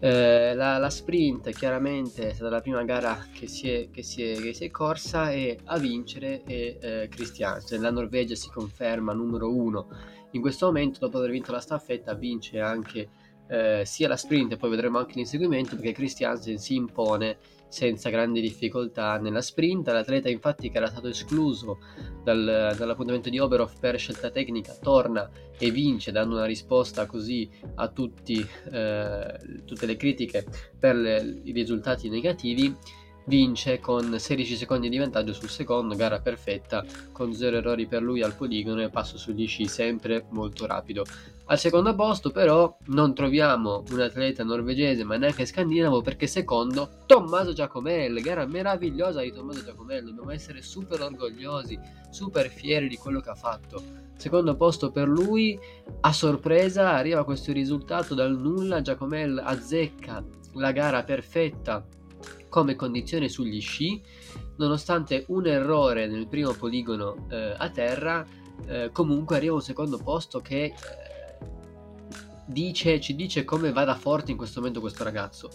Eh, 0.00 0.54
la, 0.54 0.78
la, 0.78 0.90
sprint 0.90 1.50
chiaramente 1.50 2.30
è 2.30 2.32
stata 2.32 2.50
la 2.50 2.60
prima 2.60 2.82
gara 2.84 3.26
che 3.32 3.46
si 3.46 3.70
è, 3.70 3.90
che 3.90 4.02
si 4.02 4.22
è, 4.22 4.34
che 4.40 4.54
si 4.54 4.64
è 4.64 4.70
corsa 4.70 5.30
e 5.30 5.58
a 5.62 5.78
vincere 5.78 6.42
è 6.42 6.78
eh, 6.80 7.08
Christiansen. 7.08 7.80
La 7.80 7.90
Norvegia 7.92 8.34
si 8.34 8.48
conferma 8.48 9.12
numero 9.12 9.54
uno 9.54 9.86
in 10.32 10.40
questo 10.40 10.66
momento, 10.66 11.00
dopo 11.00 11.18
aver 11.18 11.30
vinto 11.30 11.52
la 11.52 11.60
staffetta, 11.60 12.14
vince 12.14 12.60
anche 12.60 13.08
eh, 13.50 13.82
sia 13.84 14.06
la 14.06 14.16
sprint 14.16 14.52
e 14.52 14.56
poi 14.56 14.70
vedremo 14.70 14.98
anche 14.98 15.14
l'inseguimento 15.16 15.74
perché 15.74 15.92
Christiansen 15.92 16.58
si 16.58 16.76
impone 16.76 17.38
senza 17.66 18.08
grandi 18.08 18.40
difficoltà 18.40 19.18
nella 19.18 19.42
sprint. 19.42 19.88
L'atleta 19.88 20.28
infatti 20.28 20.70
che 20.70 20.76
era 20.76 20.86
stato 20.86 21.08
escluso 21.08 21.78
dal, 22.22 22.74
dall'appuntamento 22.76 23.28
di 23.28 23.38
Oberhof 23.40 23.78
per 23.80 23.98
scelta 23.98 24.30
tecnica 24.30 24.76
torna 24.80 25.28
e 25.58 25.70
vince 25.70 26.12
dando 26.12 26.36
una 26.36 26.46
risposta 26.46 27.06
così 27.06 27.48
a 27.74 27.88
tutti, 27.88 28.44
eh, 28.70 29.38
tutte 29.64 29.86
le 29.86 29.96
critiche 29.96 30.46
per 30.78 30.94
le, 30.94 31.40
i 31.44 31.52
risultati 31.52 32.08
negativi 32.08 32.76
vince 33.24 33.80
con 33.80 34.18
16 34.18 34.56
secondi 34.56 34.88
di 34.88 34.98
vantaggio 34.98 35.32
sul 35.32 35.48
secondo, 35.48 35.94
gara 35.94 36.20
perfetta, 36.20 36.84
con 37.12 37.32
0 37.32 37.58
errori 37.58 37.86
per 37.86 38.02
lui 38.02 38.22
al 38.22 38.34
poligono 38.34 38.82
e 38.82 38.88
passo 38.88 39.18
sugli 39.18 39.46
sci 39.46 39.66
sempre 39.66 40.26
molto 40.30 40.66
rapido. 40.66 41.04
Al 41.46 41.58
secondo 41.58 41.94
posto 41.96 42.30
però 42.30 42.76
non 42.86 43.12
troviamo 43.12 43.82
un 43.90 44.00
atleta 44.00 44.44
norvegese 44.44 45.02
ma 45.02 45.16
neanche 45.16 45.46
scandinavo 45.46 46.00
perché 46.00 46.28
secondo 46.28 46.88
Tommaso 47.06 47.52
Giacomelli, 47.52 48.20
gara 48.20 48.46
meravigliosa 48.46 49.20
di 49.20 49.32
Tommaso 49.32 49.64
Giacomelli, 49.64 50.10
dobbiamo 50.10 50.30
essere 50.30 50.62
super 50.62 51.00
orgogliosi, 51.00 51.76
super 52.10 52.48
fieri 52.48 52.86
di 52.86 52.96
quello 52.96 53.20
che 53.20 53.30
ha 53.30 53.34
fatto. 53.34 53.82
Secondo 54.16 54.54
posto 54.54 54.90
per 54.90 55.08
lui, 55.08 55.58
a 56.02 56.12
sorpresa 56.12 56.92
arriva 56.92 57.24
questo 57.24 57.52
risultato 57.52 58.14
dal 58.14 58.38
nulla, 58.38 58.80
Giacomelli 58.80 59.40
azzecca 59.42 60.22
la 60.54 60.72
gara 60.72 61.02
perfetta 61.02 61.84
come 62.50 62.76
condizione 62.76 63.30
sugli 63.30 63.62
sci, 63.62 64.02
nonostante 64.56 65.24
un 65.28 65.46
errore 65.46 66.06
nel 66.06 66.28
primo 66.28 66.52
poligono 66.52 67.26
eh, 67.30 67.54
a 67.56 67.70
terra, 67.70 68.26
eh, 68.66 68.90
comunque 68.92 69.36
arriva 69.36 69.54
un 69.54 69.62
secondo 69.62 69.96
posto 69.96 70.40
che 70.40 70.64
eh, 70.64 70.74
dice, 72.44 73.00
ci 73.00 73.14
dice 73.14 73.44
come 73.44 73.72
vada 73.72 73.94
forte 73.94 74.32
in 74.32 74.36
questo 74.36 74.58
momento 74.58 74.80
questo 74.80 75.04
ragazzo. 75.04 75.48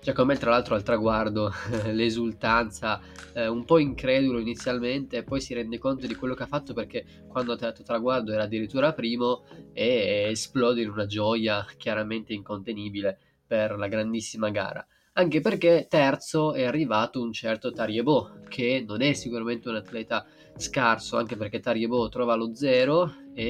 Giacomelli 0.00 0.38
tra 0.38 0.50
l'altro 0.50 0.74
al 0.74 0.82
traguardo, 0.82 1.52
l'esultanza, 1.92 3.00
eh, 3.34 3.46
un 3.46 3.64
po' 3.64 3.78
incredulo 3.78 4.38
inizialmente, 4.38 5.22
poi 5.22 5.40
si 5.40 5.54
rende 5.54 5.78
conto 5.78 6.06
di 6.06 6.14
quello 6.14 6.34
che 6.34 6.44
ha 6.44 6.46
fatto 6.46 6.72
perché 6.72 7.04
quando 7.28 7.52
ha 7.52 7.56
tirato 7.56 7.82
traguardo 7.82 8.32
era 8.32 8.44
addirittura 8.44 8.92
primo 8.92 9.44
e 9.72 10.28
esplode 10.30 10.82
in 10.82 10.88
una 10.88 11.06
gioia 11.06 11.66
chiaramente 11.76 12.32
incontenibile 12.32 13.18
per 13.46 13.76
la 13.76 13.88
grandissima 13.88 14.50
gara 14.50 14.86
anche 15.18 15.40
perché 15.40 15.86
terzo 15.88 16.52
è 16.54 16.62
arrivato 16.62 17.20
un 17.20 17.32
certo 17.32 17.72
Tariebo, 17.72 18.42
che 18.48 18.84
non 18.86 19.02
è 19.02 19.12
sicuramente 19.14 19.68
un 19.68 19.74
atleta 19.74 20.24
scarso, 20.56 21.16
anche 21.16 21.36
perché 21.36 21.58
Tariebo 21.58 22.08
trova 22.08 22.36
lo 22.36 22.54
zero 22.54 23.12
e 23.34 23.44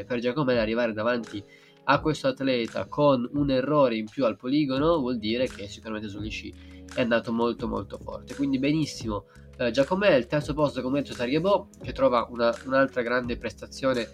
eh, 0.00 0.04
per 0.06 0.18
Giacomelli 0.18 0.58
arrivare 0.58 0.92
davanti 0.92 1.42
a 1.84 1.98
questo 2.00 2.28
atleta 2.28 2.86
con 2.86 3.28
un 3.32 3.50
errore 3.50 3.96
in 3.96 4.06
più 4.08 4.26
al 4.26 4.36
poligono 4.36 4.98
vuol 4.98 5.18
dire 5.18 5.48
che 5.48 5.66
sicuramente 5.66 6.08
sugli 6.08 6.30
sci 6.30 6.54
è 6.94 7.00
andato 7.00 7.32
molto 7.32 7.66
molto 7.66 7.96
forte. 7.96 8.34
Quindi 8.34 8.58
benissimo 8.58 9.24
eh, 9.56 9.70
Giacomelli, 9.70 10.26
terzo 10.26 10.52
posto 10.52 10.82
come 10.82 11.00
detto 11.00 11.14
Tariebo, 11.14 11.68
che 11.82 11.92
trova 11.92 12.28
una, 12.30 12.54
un'altra 12.66 13.00
grande 13.00 13.38
prestazione 13.38 14.06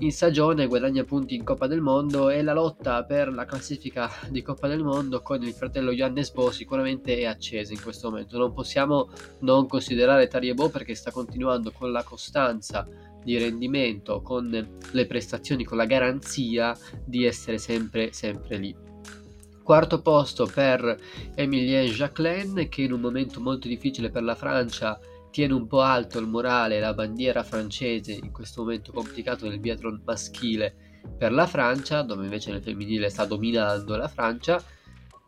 in 0.00 0.12
stagione 0.12 0.66
guadagna 0.66 1.04
punti 1.04 1.34
in 1.34 1.42
Coppa 1.42 1.66
del 1.66 1.80
Mondo 1.80 2.28
e 2.28 2.42
la 2.42 2.52
lotta 2.52 3.02
per 3.04 3.32
la 3.32 3.46
classifica 3.46 4.10
di 4.28 4.42
Coppa 4.42 4.68
del 4.68 4.82
Mondo 4.82 5.22
con 5.22 5.42
il 5.42 5.52
fratello 5.52 5.92
Johannes 5.92 6.32
Bo 6.32 6.50
sicuramente 6.50 7.16
è 7.16 7.24
accesa 7.24 7.72
in 7.72 7.80
questo 7.80 8.10
momento. 8.10 8.36
Non 8.36 8.52
possiamo 8.52 9.08
non 9.40 9.66
considerare 9.66 10.28
Tariebo 10.28 10.68
perché 10.68 10.94
sta 10.94 11.10
continuando 11.10 11.72
con 11.72 11.92
la 11.92 12.02
costanza 12.02 12.86
di 13.24 13.38
rendimento, 13.38 14.20
con 14.20 14.50
le 14.90 15.06
prestazioni, 15.06 15.64
con 15.64 15.78
la 15.78 15.86
garanzia 15.86 16.76
di 17.04 17.24
essere 17.24 17.56
sempre, 17.56 18.12
sempre 18.12 18.58
lì. 18.58 18.76
Quarto 19.62 20.00
posto 20.02 20.46
per 20.46 20.96
Emilien 21.34 21.86
Jacqueline 21.86 22.68
che 22.68 22.82
in 22.82 22.92
un 22.92 23.00
momento 23.00 23.40
molto 23.40 23.66
difficile 23.66 24.10
per 24.10 24.22
la 24.22 24.34
Francia 24.34 24.98
tiene 25.36 25.52
un 25.52 25.66
po' 25.66 25.82
alto 25.82 26.18
il 26.18 26.26
morale 26.26 26.80
la 26.80 26.94
bandiera 26.94 27.42
francese 27.42 28.12
in 28.12 28.32
questo 28.32 28.62
momento 28.62 28.90
complicato 28.90 29.46
nel 29.46 29.58
biathlon 29.58 30.00
maschile 30.02 31.02
per 31.18 31.30
la 31.30 31.46
Francia, 31.46 32.00
dove 32.00 32.24
invece 32.24 32.52
nel 32.52 32.62
femminile 32.62 33.10
sta 33.10 33.26
dominando 33.26 33.96
la 33.96 34.08
Francia. 34.08 34.64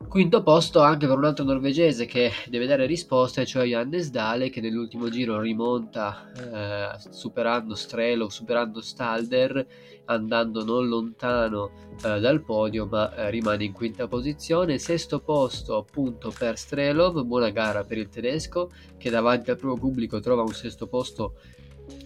Quinto 0.06 0.42
posto 0.42 0.80
anche 0.80 1.06
per 1.06 1.18
un 1.18 1.24
altro 1.24 1.44
norvegese 1.44 2.06
che 2.06 2.30
deve 2.48 2.66
dare 2.66 2.86
risposte, 2.86 3.44
cioè 3.44 3.66
Johannes 3.66 4.10
Dale 4.10 4.48
che 4.48 4.60
nell'ultimo 4.60 5.10
giro 5.10 5.40
rimonta 5.40 6.30
eh, 6.34 7.10
superando 7.10 7.74
Strelo, 7.74 8.30
superando 8.30 8.80
Stalder, 8.80 9.66
andando 10.06 10.64
non 10.64 10.88
lontano 10.88 11.72
eh, 12.02 12.20
dal 12.20 12.42
podio 12.42 12.86
ma 12.86 13.14
eh, 13.14 13.30
rimane 13.30 13.64
in 13.64 13.72
quinta 13.72 14.06
posizione. 14.06 14.78
Sesto 14.78 15.20
posto 15.20 15.76
appunto 15.76 16.32
per 16.36 16.56
Strelov, 16.56 17.22
buona 17.24 17.50
gara 17.50 17.82
per 17.82 17.98
il 17.98 18.08
tedesco 18.08 18.70
che 18.96 19.10
davanti 19.10 19.50
al 19.50 19.58
proprio 19.58 19.80
pubblico 19.80 20.20
trova 20.20 20.42
un 20.42 20.54
sesto 20.54 20.86
posto 20.86 21.34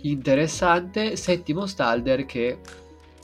interessante. 0.01 1.15
Settimo 1.17 1.67
Stalder 1.67 2.25
che 2.25 2.59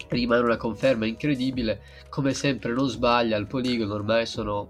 rimane 0.09 0.43
una 0.43 0.57
conferma 0.57 1.07
incredibile, 1.07 1.81
come 2.09 2.35
sempre 2.35 2.73
non 2.73 2.89
sbaglia 2.89 3.37
al 3.37 3.47
poligono, 3.47 3.95
ormai 3.95 4.27
sono 4.27 4.69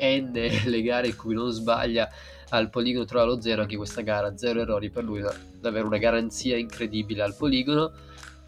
n 0.00 0.32
le 0.66 0.82
gare 0.82 1.08
in 1.08 1.16
cui 1.16 1.34
non 1.34 1.50
sbaglia 1.50 2.08
al 2.50 2.70
poligono 2.70 3.04
trova 3.04 3.24
lo 3.24 3.40
zero, 3.40 3.62
anche 3.62 3.76
questa 3.76 4.02
gara, 4.02 4.36
zero 4.36 4.60
errori 4.60 4.90
per 4.90 5.04
lui, 5.04 5.22
davvero 5.60 5.86
una 5.86 5.98
garanzia 5.98 6.56
incredibile 6.56 7.22
al 7.22 7.34
poligono. 7.34 7.92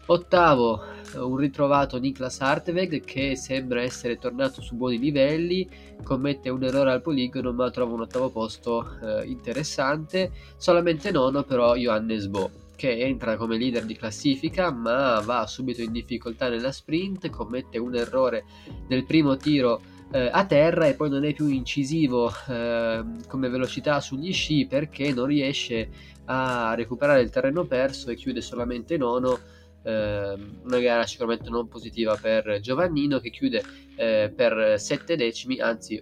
Ottavo, 0.05 0.81
un 1.17 1.35
ritrovato 1.35 1.99
Niklas 1.99 2.41
Hartweg 2.41 3.03
che 3.03 3.35
sembra 3.35 3.83
essere 3.83 4.17
tornato 4.17 4.59
su 4.59 4.75
buoni 4.75 4.97
livelli, 4.97 5.69
commette 6.01 6.49
un 6.49 6.63
errore 6.63 6.91
al 6.91 7.01
poligono 7.01 7.53
ma 7.53 7.69
trova 7.69 7.93
un 7.93 8.01
ottavo 8.01 8.29
posto 8.29 8.97
eh, 9.03 9.25
interessante. 9.25 10.31
Solamente 10.57 11.11
nono 11.11 11.43
però 11.43 11.75
Johannes 11.75 12.25
Bo 12.25 12.58
che 12.79 12.97
entra 12.97 13.35
come 13.35 13.57
leader 13.57 13.83
di 13.83 13.93
classifica 13.93 14.71
ma 14.71 15.19
va 15.19 15.45
subito 15.45 15.81
in 15.81 15.91
difficoltà 15.91 16.47
nella 16.47 16.71
sprint, 16.71 17.29
commette 17.29 17.77
un 17.77 17.93
errore 17.93 18.45
nel 18.87 19.03
primo 19.03 19.35
tiro 19.35 19.81
eh, 20.13 20.29
a 20.31 20.45
terra 20.45 20.87
e 20.87 20.93
poi 20.93 21.09
non 21.09 21.25
è 21.25 21.33
più 21.33 21.47
incisivo 21.47 22.31
eh, 22.47 23.03
come 23.27 23.49
velocità 23.49 23.99
sugli 23.99 24.31
sci 24.31 24.65
perché 24.65 25.11
non 25.11 25.25
riesce 25.25 25.89
a 26.23 26.73
recuperare 26.73 27.19
il 27.21 27.29
terreno 27.29 27.65
perso 27.65 28.11
e 28.11 28.15
chiude 28.15 28.39
solamente 28.39 28.95
nono. 28.95 29.37
Eh, 29.83 30.35
una 30.63 30.79
gara 30.79 31.05
sicuramente 31.05 31.49
non 31.49 31.67
positiva 31.67 32.15
per 32.15 32.61
Giovannino 32.61 33.19
che 33.19 33.29
chiude 33.29 33.61
eh, 33.97 34.31
per 34.33 34.79
7 34.79 35.17
decimi, 35.17 35.59
anzi 35.59 36.01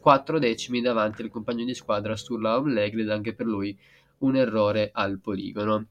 4 0.00 0.38
decimi 0.38 0.80
davanti 0.80 1.22
al 1.22 1.30
compagno 1.30 1.64
di 1.64 1.74
squadra 1.74 2.14
Sturla 2.14 2.56
Omlegred, 2.56 3.10
anche 3.10 3.34
per 3.34 3.46
lui 3.46 3.76
un 4.18 4.36
errore 4.36 4.90
al 4.92 5.18
poligono. 5.18 5.88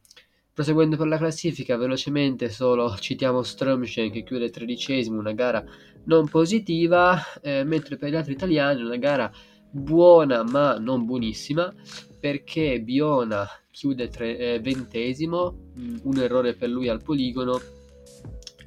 Proseguendo 0.54 0.98
per 0.98 1.08
la 1.08 1.18
classifica, 1.18 1.78
velocemente 1.78 2.48
solo 2.48 2.96
citiamo 2.98 3.42
Strömschen 3.42 4.12
che 4.12 4.24
chiude 4.24 4.52
tredicesimo, 4.52 5.18
una 5.18 5.32
gara 5.32 5.66
non 6.04 6.30
positiva, 6.30 7.20
eh, 7.42 7.63
mentre 7.63 7.98
per 7.98 8.12
gli 8.12 8.16
altri 8.16 8.34
italiani 8.34 8.84
una 8.84 8.98
gara 8.98 9.32
buona 9.72 10.44
ma 10.44 10.78
non 10.78 11.06
buonissima, 11.06 11.74
perché 12.20 12.80
Biona 12.82 13.48
chiude 13.72 14.10
tre, 14.10 14.38
eh, 14.38 14.60
ventesimo, 14.60 15.72
mm, 15.76 15.98
un 16.04 16.18
errore 16.20 16.54
per 16.54 16.70
lui 16.70 16.88
al 16.88 17.02
poligono, 17.02 17.60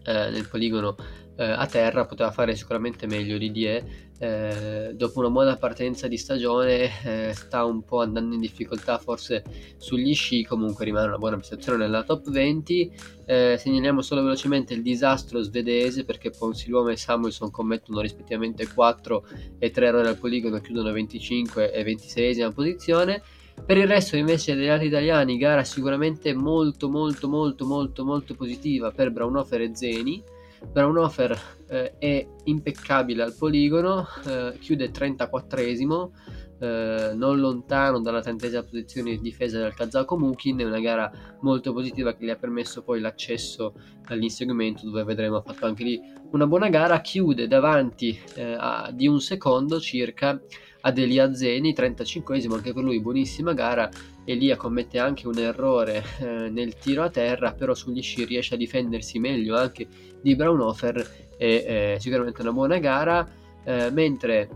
eh, 0.05 0.31
nel 0.31 0.49
poligono 0.49 0.97
eh, 1.37 1.45
a 1.45 1.67
terra 1.67 2.05
poteva 2.07 2.31
fare 2.31 2.55
sicuramente 2.57 3.07
meglio 3.07 3.39
Didier 3.39 3.85
eh, 4.19 4.93
dopo 4.95 5.21
una 5.21 5.31
buona 5.31 5.57
partenza 5.57 6.09
di 6.09 6.17
stagione 6.17 6.91
eh, 7.05 7.33
sta 7.35 7.65
un 7.65 7.85
po' 7.85 8.01
andando 8.01 8.35
in 8.35 8.41
difficoltà 8.41 8.99
forse 8.99 9.45
sugli 9.77 10.15
sci 10.15 10.45
comunque 10.45 10.85
rimane 10.85 11.09
una 11.09 11.19
buona 11.19 11.37
prestazione 11.37 11.79
nella 11.79 12.03
top 12.03 12.31
20 12.31 12.93
eh, 13.27 13.57
segnaliamo 13.59 14.03
solo 14.03 14.23
velocemente 14.23 14.73
il 14.73 14.83
disastro 14.83 15.43
svedese 15.43 16.05
perché 16.05 16.31
Ponsiluomo 16.31 16.89
e 16.89 16.97
Samuelson 16.97 17.51
commettono 17.51 18.01
rispettivamente 18.01 18.69
4 18.69 19.27
e 19.59 19.71
3 19.71 19.87
errori 19.87 20.09
al 20.09 20.19
poligono 20.19 20.61
chiudono 20.61 20.93
25 20.93 21.73
e 21.73 21.83
26esima 21.85 22.53
posizione. 22.53 23.23
Per 23.65 23.77
il 23.77 23.87
resto 23.87 24.17
invece 24.17 24.55
degli 24.55 24.69
altri 24.69 24.89
italiani 24.89 25.39
gara 25.39 25.65
sicuramente 25.65 26.35
molto 26.35 26.89
molto 26.89 27.27
molto 27.27 27.67
molto 27.67 28.05
molto 28.05 28.35
positiva 28.35 28.91
per 28.91 29.11
Braunhofer 29.11 29.63
e 29.63 29.71
Zeni 29.75 30.23
Braunhofer 30.65 31.39
eh, 31.69 31.99
è 31.99 32.27
impeccabile 32.45 33.23
al 33.23 33.35
poligono, 33.35 34.07
eh, 34.27 34.57
chiude 34.59 34.91
34esimo, 34.91 36.11
eh, 36.59 37.13
non 37.15 37.39
lontano 37.39 38.01
dalla 38.01 38.23
trentesima 38.23 38.63
posizione 38.63 39.11
di 39.11 39.21
difesa 39.21 39.59
del 39.59 39.75
Kazako 39.75 40.17
Mukin, 40.19 40.59
è 40.59 40.65
una 40.65 40.81
gara 40.81 41.11
molto 41.41 41.73
positiva 41.73 42.15
che 42.15 42.25
gli 42.25 42.31
ha 42.31 42.37
permesso 42.37 42.83
poi 42.83 43.01
l'accesso 43.01 43.75
all'inseguimento 44.07 44.87
dove 44.87 45.05
vedremo 45.05 45.37
ha 45.37 45.43
fatto 45.43 45.67
anche 45.67 45.85
lì 45.85 46.01
una 46.31 46.47
buona 46.47 46.69
gara, 46.69 47.01
chiude 47.01 47.47
davanti 47.47 48.19
eh, 48.35 48.57
a, 48.59 48.91
di 48.93 49.07
un 49.07 49.21
secondo 49.21 49.79
circa 49.81 50.41
ad 50.81 50.99
Elia 50.99 51.35
Zeni, 51.35 51.73
35esimo 51.73 52.55
anche 52.55 52.73
per 52.73 52.83
lui, 52.83 53.01
buonissima 53.01 53.53
gara. 53.53 53.91
Elia 54.27 54.57
commette 54.57 54.99
anche 54.99 55.27
un 55.27 55.39
errore 55.39 56.05
eh, 56.21 56.51
nel 56.51 56.77
tiro 56.77 57.03
a 57.03 57.11
terra, 57.11 57.53
però 57.53 57.73
sugli 57.75 58.03
sci 58.03 58.25
riesce 58.25 58.55
a 58.55 58.59
difendersi 58.59 59.19
meglio 59.19 59.57
anche 59.57 59.87
di 60.21 60.35
Braunhofer 60.35 61.11
e 61.39 61.95
eh, 61.95 61.97
sicuramente 62.01 62.43
una 62.43 62.53
buona 62.53 62.79
gara. 62.79 63.27
Eh, 63.65 63.91
mentre 63.91 64.49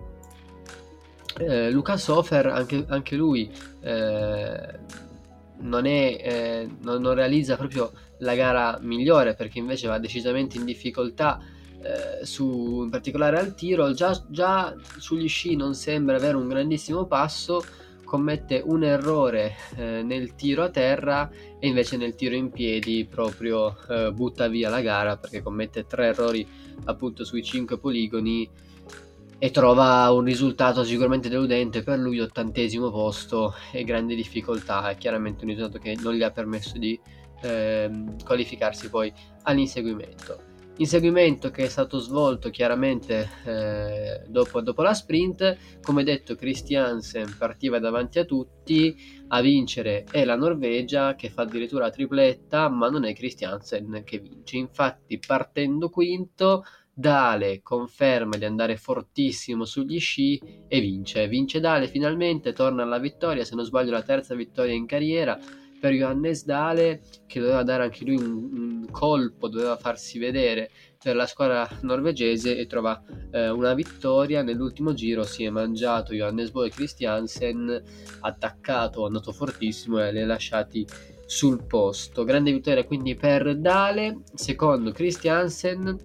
eh, 1.39 1.71
Luca 1.71 1.97
Sofer, 1.97 2.47
anche, 2.47 2.85
anche 2.89 3.17
lui 3.17 3.51
eh, 3.81 4.79
non, 5.61 5.87
è, 5.87 6.21
eh, 6.21 6.69
non, 6.83 7.01
non 7.01 7.15
realizza 7.15 7.57
proprio 7.57 7.93
la 8.19 8.35
gara 8.35 8.79
migliore 8.83 9.35
perché 9.35 9.59
invece 9.59 9.89
va 9.89 9.99
decisamente 9.99 10.59
in 10.59 10.65
difficoltà 10.65 11.41
eh, 11.83 12.25
su, 12.27 12.83
in 12.83 12.91
particolare 12.91 13.39
al 13.39 13.55
tiro, 13.55 13.93
già, 13.93 14.21
già, 14.29 14.75
sugli 14.99 15.29
sci 15.29 15.57
non 15.57 15.75
sembra 15.75 16.17
avere 16.17 16.37
un 16.37 16.49
grandissimo 16.49 17.07
passo, 17.07 17.65
commette 18.11 18.61
un 18.65 18.83
errore 18.83 19.55
eh, 19.77 20.03
nel 20.03 20.35
tiro 20.35 20.65
a 20.65 20.69
terra 20.69 21.31
e 21.61 21.69
invece 21.69 21.97
nel 21.97 22.17
tiro 22.17 22.35
in 22.35 22.51
piedi 22.51 23.07
proprio 23.09 23.77
eh, 23.89 24.11
butta 24.11 24.49
via 24.49 24.69
la 24.69 24.81
gara 24.81 25.17
perché 25.17 25.41
commette 25.43 25.87
tre 25.87 26.07
errori 26.07 26.45
appunto 26.87 27.25
sui 27.25 27.45
cinque 27.45 27.79
poligoni 27.79 28.51
e 29.39 29.51
trova 29.53 30.11
un 30.11 30.25
risultato 30.25 30.83
sicuramente 30.83 31.29
deludente 31.29 31.85
per 31.85 32.01
lui, 32.01 32.19
ottantesimo 32.19 32.91
posto 32.91 33.55
e 33.71 33.85
grande 33.85 34.17
difficoltà, 34.17 34.91
è 34.91 34.97
chiaramente 34.97 35.45
un 35.45 35.51
risultato 35.51 35.79
che 35.79 35.97
non 36.03 36.15
gli 36.15 36.25
ha 36.25 36.33
permesso 36.33 36.79
di 36.79 36.99
ehm, 37.43 38.25
qualificarsi 38.25 38.91
poi 38.91 39.11
all'inseguimento. 39.45 40.50
Inseguimento 40.81 41.51
che 41.51 41.65
è 41.65 41.69
stato 41.69 41.99
svolto 41.99 42.49
chiaramente 42.49 43.29
eh, 43.45 44.23
dopo, 44.27 44.63
dopo, 44.63 44.81
la 44.81 44.95
sprint, 44.95 45.79
come 45.83 46.05
detto 46.05 46.35
Christiansen 46.37 47.35
partiva 47.37 47.79
davanti 47.79 48.19
a 48.19 48.25
tutti, 48.25 48.97
a 49.29 49.43
vincere 49.43 50.05
è 50.11 50.25
la 50.25 50.37
Norvegia 50.37 51.17
che 51.17 51.29
fa 51.29 51.43
addirittura 51.43 51.85
la 51.85 51.91
tripletta, 51.91 52.71
ma 52.71 52.89
non 52.89 53.05
è 53.05 53.13
Christiansen 53.13 54.01
che 54.07 54.21
vince. 54.21 54.57
Infatti 54.57 55.19
partendo 55.19 55.91
quinto, 55.91 56.65
Dale 56.93 57.61
conferma 57.63 58.37
di 58.37 58.45
andare 58.47 58.77
fortissimo 58.77 59.67
sugli 59.67 60.01
sci 60.01 60.41
e 60.67 60.81
vince. 60.81 61.29
Vince 61.29 61.61
Dale 61.61 61.89
finalmente, 61.89 62.55
torna 62.55 62.85
alla 62.85 62.99
vittoria, 62.99 63.45
se 63.45 63.55
non 63.55 63.67
sbaglio 63.67 63.91
la 63.91 64.03
terza 64.03 64.35
vittoria 64.35 64.75
in 64.75 64.87
carriera 64.87 65.39
per 65.81 65.93
Johannes 65.93 66.45
Dale 66.45 67.01
che 67.27 67.41
doveva 67.41 67.63
dare 67.63 67.85
anche 67.85 68.05
lui 68.05 68.17
un, 68.17 68.51
un 68.53 68.87
colpo, 68.91 69.49
doveva 69.49 69.77
farsi 69.77 70.19
vedere 70.19 70.71
per 71.03 71.17
la 71.17 71.27
squadra 71.27 71.67
norvegese 71.81 72.57
e 72.57 72.67
trova 72.67 73.03
eh, 73.31 73.49
una 73.49 73.73
vittoria. 73.73 74.43
Nell'ultimo 74.43 74.93
giro 74.93 75.23
si 75.23 75.45
è 75.45 75.51
mangiato 75.51 76.13
Johannes 76.13 76.51
Boe 76.51 76.67
e 76.67 76.71
Christiansen, 76.71 77.83
attaccato, 78.21 79.07
andato 79.07 79.33
fortissimo 79.33 79.99
e 79.99 80.13
li 80.13 80.21
ha 80.21 80.27
lasciati 80.27 80.87
sul 81.25 81.65
posto. 81.65 82.25
Grande 82.25 82.53
vittoria 82.53 82.85
quindi 82.85 83.15
per 83.15 83.57
Dale, 83.57 84.23
secondo 84.35 84.93
Christiansen 84.93 85.97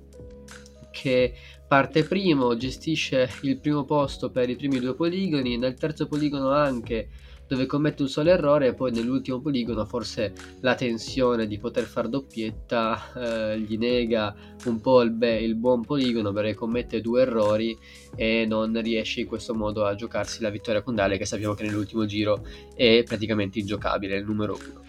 che 0.91 1.33
parte 1.67 2.03
primo, 2.03 2.55
gestisce 2.55 3.29
il 3.41 3.59
primo 3.59 3.83
posto 3.83 4.29
per 4.29 4.49
i 4.49 4.55
primi 4.55 4.79
due 4.79 4.95
poligoni, 4.95 5.57
nel 5.57 5.73
terzo 5.73 6.07
poligono 6.07 6.51
anche 6.51 7.09
dove 7.47 7.65
commette 7.65 8.01
un 8.01 8.07
solo 8.07 8.29
errore 8.31 8.67
e 8.67 8.73
poi 8.73 8.91
nell'ultimo 8.91 9.39
poligono 9.39 9.85
forse 9.85 10.33
la 10.61 10.75
tensione 10.75 11.45
di 11.47 11.59
poter 11.59 11.83
far 11.83 12.07
doppietta 12.07 13.53
eh, 13.53 13.59
gli 13.59 13.77
nega 13.77 14.35
un 14.65 14.81
po' 14.81 15.01
il, 15.01 15.11
be- 15.11 15.41
il 15.41 15.55
buon 15.55 15.81
poligono 15.81 16.31
perché 16.31 16.55
commette 16.55 17.01
due 17.01 17.21
errori 17.21 17.77
e 18.15 18.45
non 18.47 18.81
riesce 18.81 19.21
in 19.21 19.27
questo 19.27 19.53
modo 19.53 19.85
a 19.85 19.95
giocarsi 19.95 20.41
la 20.41 20.49
vittoria 20.49 20.81
con 20.81 20.95
Dale 20.95 21.17
che 21.17 21.25
sappiamo 21.25 21.53
che 21.53 21.63
nell'ultimo 21.63 22.05
giro 22.05 22.43
è 22.75 23.03
praticamente 23.05 23.59
ingiocabile, 23.59 24.17
il 24.17 24.25
numero 24.25 24.57
uno. 24.69 24.83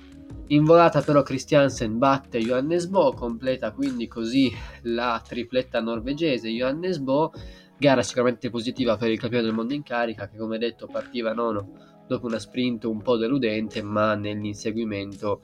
In 0.48 0.64
volata 0.64 1.02
però 1.02 1.22
Christiansen 1.22 1.98
batte 1.98 2.38
Johannes 2.38 2.86
Bo, 2.86 3.12
completa 3.12 3.72
quindi 3.72 4.06
così 4.06 4.52
la 4.82 5.20
tripletta 5.26 5.80
norvegese 5.80 6.48
Johannes 6.50 6.98
Bo, 6.98 7.32
gara 7.76 8.02
sicuramente 8.02 8.48
positiva 8.48 8.96
per 8.96 9.10
il 9.10 9.18
campione 9.18 9.44
del 9.44 9.52
mondo 9.52 9.74
in 9.74 9.82
carica 9.82 10.28
che 10.28 10.38
come 10.38 10.58
detto 10.58 10.86
partiva 10.86 11.32
nono 11.32 11.94
dopo 12.06 12.26
una 12.26 12.38
sprint 12.38 12.84
un 12.84 13.02
po' 13.02 13.16
deludente, 13.16 13.82
ma 13.82 14.14
nell'inseguimento 14.14 15.40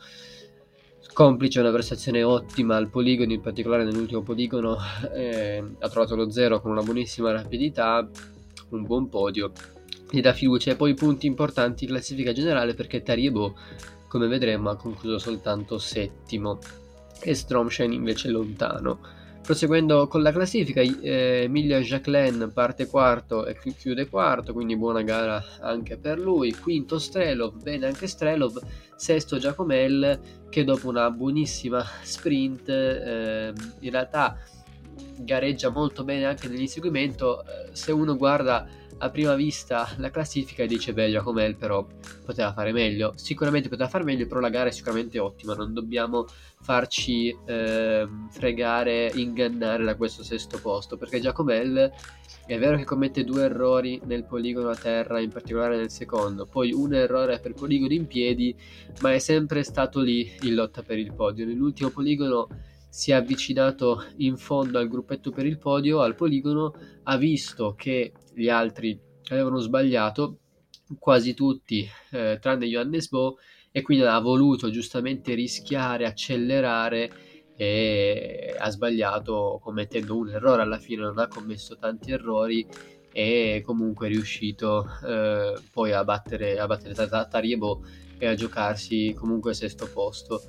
complice 1.13 1.61
una 1.61 1.71
prestazione 1.71 2.23
ottima 2.23 2.77
al 2.77 2.89
poligono, 2.89 3.33
in 3.33 3.41
particolare 3.41 3.85
nell'ultimo 3.85 4.23
poligono 4.23 4.77
eh, 5.15 5.63
ha 5.79 5.89
trovato 5.89 6.17
lo 6.17 6.31
zero 6.31 6.61
con 6.61 6.71
una 6.71 6.83
buonissima 6.83 7.33
rapidità, 7.33 8.09
un 8.71 8.83
buon 8.85 9.09
podio 9.09 9.53
gli 10.11 10.21
dà 10.21 10.33
fiducia. 10.33 10.71
E 10.71 10.77
poi 10.77 10.95
punti 10.95 11.27
importanti 11.27 11.85
in 11.85 11.91
classifica 11.91 12.33
generale 12.33 12.75
perché 12.75 13.03
Tariebo 13.03 13.55
come 14.09 14.27
vedremo 14.27 14.71
ha 14.71 14.77
concluso 14.77 15.19
soltanto 15.19 15.79
settimo 15.79 16.59
e 17.21 17.35
Stromshen 17.35 17.93
invece 17.93 18.29
lontano 18.29 19.01
Proseguendo 19.43 20.07
con 20.07 20.23
la 20.23 20.31
classifica, 20.31 20.81
eh, 20.81 21.43
Emilia 21.43 21.81
Jacqueline 21.81 22.49
parte 22.49 22.87
quarto 22.87 23.45
e 23.45 23.57
chiude 23.77 24.09
quarto, 24.09 24.53
quindi 24.53 24.77
buona 24.77 25.03
gara 25.03 25.43
anche 25.61 25.99
per 25.99 26.21
lui. 26.21 26.55
Quinto 26.55 26.99
Strelov, 27.01 27.61
bene 27.61 27.87
anche 27.87 28.07
Strelov. 28.07 28.61
Sesto 28.95 29.39
Giacomel 29.39 30.47
che 30.49 30.63
dopo 30.63 30.89
una 30.89 31.11
buonissima 31.11 31.85
sprint 32.03 32.69
eh, 32.69 33.53
in 33.81 33.91
realtà 33.91 34.39
gareggia 35.19 35.71
molto 35.71 36.05
bene 36.05 36.25
anche 36.25 36.47
nell'inseguimento. 36.47 37.43
Eh, 37.43 37.71
se 37.73 37.91
uno 37.91 38.17
guarda 38.17 38.69
a 39.03 39.11
prima 39.11 39.35
vista 39.35 39.89
la 39.97 40.11
classifica 40.11 40.65
dice 40.65 40.93
beh 40.93 41.11
Giacomel 41.11 41.57
però 41.57 41.85
poteva 42.25 42.53
fare 42.53 42.71
meglio. 42.71 43.13
Sicuramente 43.17 43.69
poteva 43.69 43.89
fare 43.89 44.05
meglio 44.05 44.27
però 44.27 44.39
la 44.39 44.49
gara 44.49 44.69
è 44.69 44.73
sicuramente 44.73 45.19
ottima. 45.19 45.55
Non 45.55 45.75
dobbiamo 45.75 46.27
farci 46.61 47.37
eh, 47.47 48.09
fregare 48.31 49.11
ingannare 49.15 49.83
da 49.83 49.97
questo 49.97 50.23
sesto 50.23 50.61
posto 50.61 50.97
perché 50.97 51.21
Giacomel 51.21 51.93
è 52.47 52.59
vero 52.59 52.77
che 52.77 52.85
commette 52.85 53.25
due 53.25 53.43
errori 53.43 54.01
nel 54.05 54.25
poligono 54.25 54.69
a 54.69 54.77
terra 54.77 55.21
in 55.21 55.31
particolare 55.31 55.77
nel 55.77 55.91
secondo 55.91 56.47
poi 56.47 56.73
un 56.73 56.95
errore 56.95 57.39
per 57.39 57.55
poligono 57.55 57.93
in 57.93 58.07
piedi 58.07 58.55
ma 59.01 59.13
è 59.13 59.19
sempre 59.19 59.63
stato 59.65 60.01
lì 60.01 60.33
in 60.43 60.55
lotta 60.55 60.83
per 60.83 60.99
il 60.99 61.13
podio. 61.13 61.45
Nell'ultimo 61.45 61.91
poligono 61.91 62.47
si 62.93 63.11
è 63.11 63.15
avvicinato 63.15 64.05
in 64.17 64.37
fondo 64.37 64.79
al 64.79 64.87
gruppetto 64.87 65.31
per 65.31 65.47
il 65.47 65.57
podio, 65.57 66.03
al 66.03 66.15
poligono, 66.15 66.75
ha 67.05 67.17
visto 67.17 67.75
che 67.75 68.13
gli 68.35 68.51
altri 68.51 69.01
avevano 69.31 69.61
sbagliato, 69.61 70.41
quasi 70.99 71.33
tutti, 71.33 71.89
eh, 72.11 72.37
tranne 72.39 72.67
Johannes 72.67 73.09
Bo, 73.09 73.39
e 73.71 73.81
quindi 73.81 74.05
ha 74.05 74.19
voluto 74.19 74.69
giustamente 74.69 75.33
rischiare, 75.33 76.05
accelerare 76.05 77.11
e 77.57 78.55
ha 78.59 78.69
sbagliato 78.69 79.59
commettendo 79.63 80.15
un 80.15 80.29
errore 80.29 80.61
alla 80.61 80.79
fine, 80.79 81.01
non 81.01 81.19
ha 81.19 81.29
commesso 81.29 81.79
tanti 81.79 82.11
errori 82.11 82.67
e 83.11 83.63
comunque 83.65 84.09
è 84.09 84.11
riuscito 84.11 84.87
eh, 85.07 85.55
poi 85.73 85.93
a 85.93 86.05
battere, 86.05 86.59
a 86.59 86.67
battere 86.67 86.93
Tariebo 86.95 87.83
e 88.19 88.27
a 88.27 88.35
giocarsi 88.35 89.15
comunque 89.19 89.55
sesto 89.55 89.89
posto. 89.91 90.43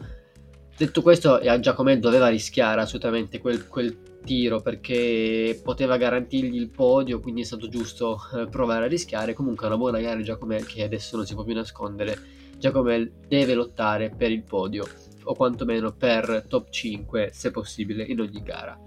Detto 0.76 1.02
questo, 1.02 1.40
Giacomelli 1.60 2.00
doveva 2.00 2.30
rischiare 2.30 2.82
assolutamente 2.82 3.40
quel, 3.40 3.68
quel, 3.68 4.12
tiro 4.24 4.62
perché 4.62 5.60
poteva 5.62 5.98
garantirgli 5.98 6.56
il 6.56 6.70
podio, 6.70 7.20
quindi 7.20 7.42
è 7.42 7.44
stato 7.44 7.68
giusto 7.68 8.20
eh, 8.34 8.48
provare 8.48 8.86
a 8.86 8.88
rischiare. 8.88 9.34
Comunque 9.34 9.66
è 9.66 9.68
una 9.68 9.78
buona 9.78 10.00
gara 10.00 10.22
Giacomelli 10.22 10.66
che 10.66 10.84
adesso 10.84 11.18
non 11.18 11.26
si 11.26 11.34
può 11.34 11.44
più 11.44 11.54
nascondere. 11.54 12.18
Giacomelli 12.58 13.12
deve 13.28 13.54
lottare 13.54 14.14
per 14.16 14.32
il 14.32 14.44
podio 14.44 14.86
o 15.26 15.34
quantomeno 15.36 15.92
per 15.92 16.46
top 16.48 16.70
5 16.70 17.30
se 17.34 17.52
possibile 17.52 18.04
in 18.04 18.20
ogni 18.22 18.42
gara. 18.42 18.80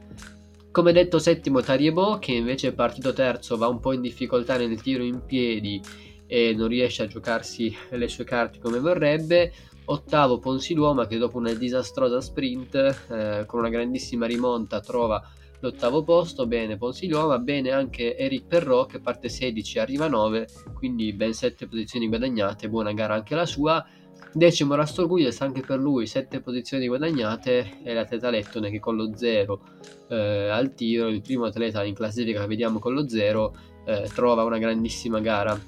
Come 0.71 0.93
detto 0.93 1.19
settimo 1.19 1.61
Tariebo 1.61 2.19
che 2.19 2.33
invece 2.33 2.69
è 2.69 2.73
partito 2.73 3.13
terzo 3.13 3.57
va 3.57 3.67
un 3.69 3.81
po' 3.81 3.93
in 3.93 4.03
difficoltà 4.03 4.57
nel 4.57 4.81
tiro 4.81 5.03
in 5.03 5.25
piedi 5.25 5.81
e 6.27 6.53
non 6.55 6.69
riesce 6.69 7.03
a 7.03 7.07
giocarsi 7.07 7.75
le 7.91 8.09
sue 8.09 8.25
carte 8.25 8.59
come 8.59 8.79
vorrebbe 8.79 9.53
Ottavo 9.89 10.39
Ponsiluoma 10.39 11.07
che 11.07 11.17
dopo 11.17 11.39
una 11.39 11.53
disastrosa 11.53 12.21
sprint 12.21 12.75
eh, 12.75 13.45
con 13.47 13.61
una 13.61 13.69
grandissima 13.69 14.27
rimonta 14.27 14.81
trova 14.81 15.23
l'ottavo 15.61 16.03
posto, 16.03 16.47
bene 16.47 16.77
Ponsiluoma, 16.77 17.39
bene 17.39 17.71
anche 17.71 18.17
Eric 18.17 18.47
Perrot 18.47 18.91
che 18.91 19.01
parte 19.01 19.29
16 19.29 19.79
arriva 19.79 20.09
9, 20.09 20.49
quindi 20.75 21.13
ben 21.13 21.33
7 21.33 21.69
posizioni 21.69 22.09
guadagnate, 22.09 22.69
buona 22.69 22.93
gara 22.93 23.15
anche 23.15 23.35
la 23.35 23.47
sua. 23.47 23.85
Decimo 24.33 24.75
Rastorguglies 24.75 25.41
anche 25.41 25.63
per 25.63 25.79
lui 25.79 26.07
7 26.07 26.41
posizioni 26.41 26.89
guadagnate. 26.89 27.79
E 27.83 27.95
l'atleta 27.95 28.29
Lettone 28.29 28.71
che 28.71 28.81
con 28.81 28.97
lo 28.97 29.17
0 29.17 29.61
eh, 30.09 30.49
al 30.51 30.75
tiro, 30.75 31.09
il 31.09 31.23
primo 31.23 31.45
atleta 31.45 31.83
in 31.85 31.95
classifica 31.95 32.41
che 32.41 32.47
vediamo 32.47 32.79
con 32.79 32.93
lo 32.93 33.09
0, 33.09 33.57
eh, 33.87 34.11
trova 34.15 34.43
una 34.43 34.59
grandissima 34.59 35.21
gara 35.21 35.59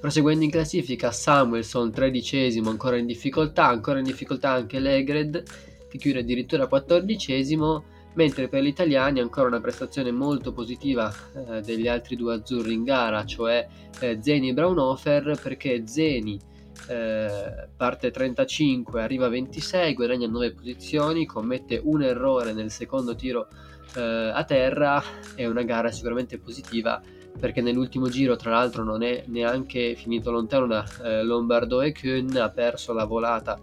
Proseguendo 0.00 0.44
in 0.44 0.50
classifica, 0.50 1.10
Samuelson 1.10 1.90
tredicesimo, 1.90 2.70
ancora 2.70 2.96
in 2.96 3.06
difficoltà, 3.06 3.66
ancora 3.66 3.98
in 3.98 4.04
difficoltà 4.04 4.50
anche 4.50 4.78
Legred, 4.78 5.42
che 5.88 5.98
chiude 5.98 6.20
addirittura 6.20 6.68
quattordicesimo, 6.68 7.84
mentre 8.14 8.48
per 8.48 8.62
gli 8.62 8.68
italiani 8.68 9.18
ancora 9.18 9.48
una 9.48 9.60
prestazione 9.60 10.12
molto 10.12 10.52
positiva 10.52 11.12
eh, 11.34 11.60
degli 11.62 11.88
altri 11.88 12.14
due 12.14 12.34
azzurri 12.34 12.74
in 12.74 12.84
gara, 12.84 13.24
cioè 13.24 13.66
eh, 13.98 14.18
Zeni 14.20 14.50
e 14.50 14.52
Braunhofer, 14.52 15.36
perché 15.42 15.84
Zeni 15.84 16.38
eh, 16.88 17.68
parte 17.76 18.12
35, 18.12 19.02
arriva 19.02 19.28
26, 19.28 19.94
guadagna 19.94 20.28
9 20.28 20.52
posizioni, 20.52 21.26
commette 21.26 21.80
un 21.82 22.02
errore 22.02 22.52
nel 22.52 22.70
secondo 22.70 23.16
tiro 23.16 23.48
eh, 23.96 24.00
a 24.00 24.44
terra, 24.44 25.02
è 25.34 25.44
una 25.46 25.62
gara 25.62 25.90
sicuramente 25.90 26.38
positiva 26.38 27.02
perché 27.38 27.60
nell'ultimo 27.60 28.08
giro 28.08 28.36
tra 28.36 28.50
l'altro 28.50 28.82
non 28.84 29.02
è 29.02 29.24
neanche 29.26 29.94
finito 29.94 30.30
lontano 30.30 30.66
da 30.66 30.84
eh, 31.02 31.22
Lombardo 31.22 31.80
e 31.80 31.92
Kuhn, 31.92 32.36
ha 32.36 32.50
perso 32.50 32.92
la 32.92 33.04
volata 33.04 33.58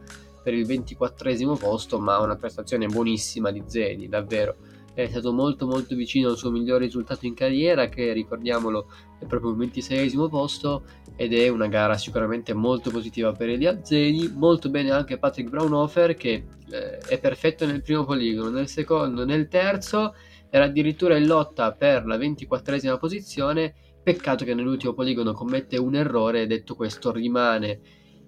per 0.45 0.53
il 0.53 0.65
24 0.65 1.57
posto, 1.57 1.99
ma 1.99 2.19
una 2.19 2.35
prestazione 2.35 2.85
buonissima 2.85 3.49
di 3.51 3.63
Zeni, 3.65 4.07
davvero. 4.07 4.55
È 4.93 5.07
stato 5.07 5.33
molto 5.33 5.65
molto 5.65 5.95
vicino 5.95 6.29
al 6.29 6.37
suo 6.37 6.51
miglior 6.51 6.79
risultato 6.79 7.25
in 7.25 7.33
carriera, 7.33 7.89
che 7.89 8.13
ricordiamolo 8.13 8.87
è 9.19 9.25
proprio 9.25 9.51
il 9.51 9.57
26 9.57 10.15
posto, 10.29 10.83
ed 11.15 11.33
è 11.33 11.47
una 11.49 11.67
gara 11.67 11.97
sicuramente 11.97 12.53
molto 12.53 12.91
positiva 12.91 13.31
per 13.31 13.49
Elia 13.49 13.83
Zeni. 13.83 14.31
Molto 14.35 14.69
bene 14.69 14.91
anche 14.91 15.17
Patrick 15.17 15.49
Braunhofer, 15.49 16.15
che 16.15 16.45
eh, 16.69 16.97
è 16.99 17.19
perfetto 17.19 17.65
nel 17.65 17.81
primo 17.81 18.05
poligono, 18.05 18.51
nel 18.51 18.67
secondo, 18.67 19.25
nel 19.25 19.47
terzo 19.47 20.13
era 20.49 20.65
addirittura 20.65 21.17
in 21.17 21.27
lotta 21.27 21.71
per 21.73 22.05
la 22.05 22.17
24esima 22.17 22.97
posizione, 22.97 23.73
peccato 24.03 24.45
che 24.45 24.53
nell'ultimo 24.53 24.93
poligono 24.93 25.33
commette 25.33 25.77
un 25.77 25.95
errore, 25.95 26.47
detto 26.47 26.75
questo 26.75 27.11
rimane 27.11 27.79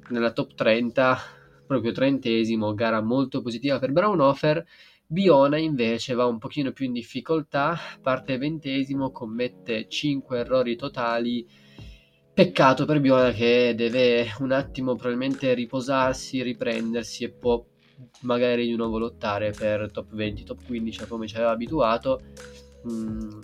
nella 0.10 0.32
top 0.32 0.54
30, 0.56 1.18
proprio 1.68 1.92
trentesimo, 1.92 2.74
gara 2.74 3.02
molto 3.02 3.42
positiva 3.42 3.78
per 3.78 3.92
Braunhofer. 3.92 4.66
Biona 5.06 5.58
invece 5.58 6.16
va 6.16 6.26
un 6.26 6.38
pochino 6.38 6.72
più 6.72 6.86
in 6.86 6.94
difficoltà, 6.94 7.78
parte 8.02 8.38
ventesimo, 8.38 9.12
commette 9.12 9.88
5 9.88 10.40
errori 10.40 10.76
totali. 10.76 11.48
Peccato 12.34 12.86
per 12.86 13.00
Biona 13.00 13.32
che 13.32 13.74
deve 13.76 14.28
un 14.40 14.52
attimo 14.52 14.96
probabilmente 14.96 15.54
riposarsi, 15.54 16.42
riprendersi 16.42 17.24
e 17.24 17.32
può 17.32 17.64
magari 18.22 18.68
di 18.68 18.76
nuovo 18.76 18.98
lottare 18.98 19.52
per 19.52 19.92
top 19.92 20.14
20, 20.14 20.44
top 20.44 20.66
15 20.66 21.08
come 21.08 21.28
ci 21.28 21.36
aveva 21.36 21.52
abituato. 21.52 22.22
Mm, 22.90 23.40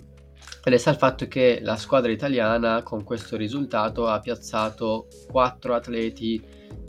resta 0.64 0.90
il 0.90 0.96
fatto 0.96 1.26
che 1.26 1.60
la 1.62 1.76
squadra 1.76 2.10
italiana 2.10 2.82
con 2.82 3.04
questo 3.04 3.36
risultato 3.36 4.06
ha 4.06 4.20
piazzato 4.20 5.08
4 5.30 5.74
atleti 5.74 6.42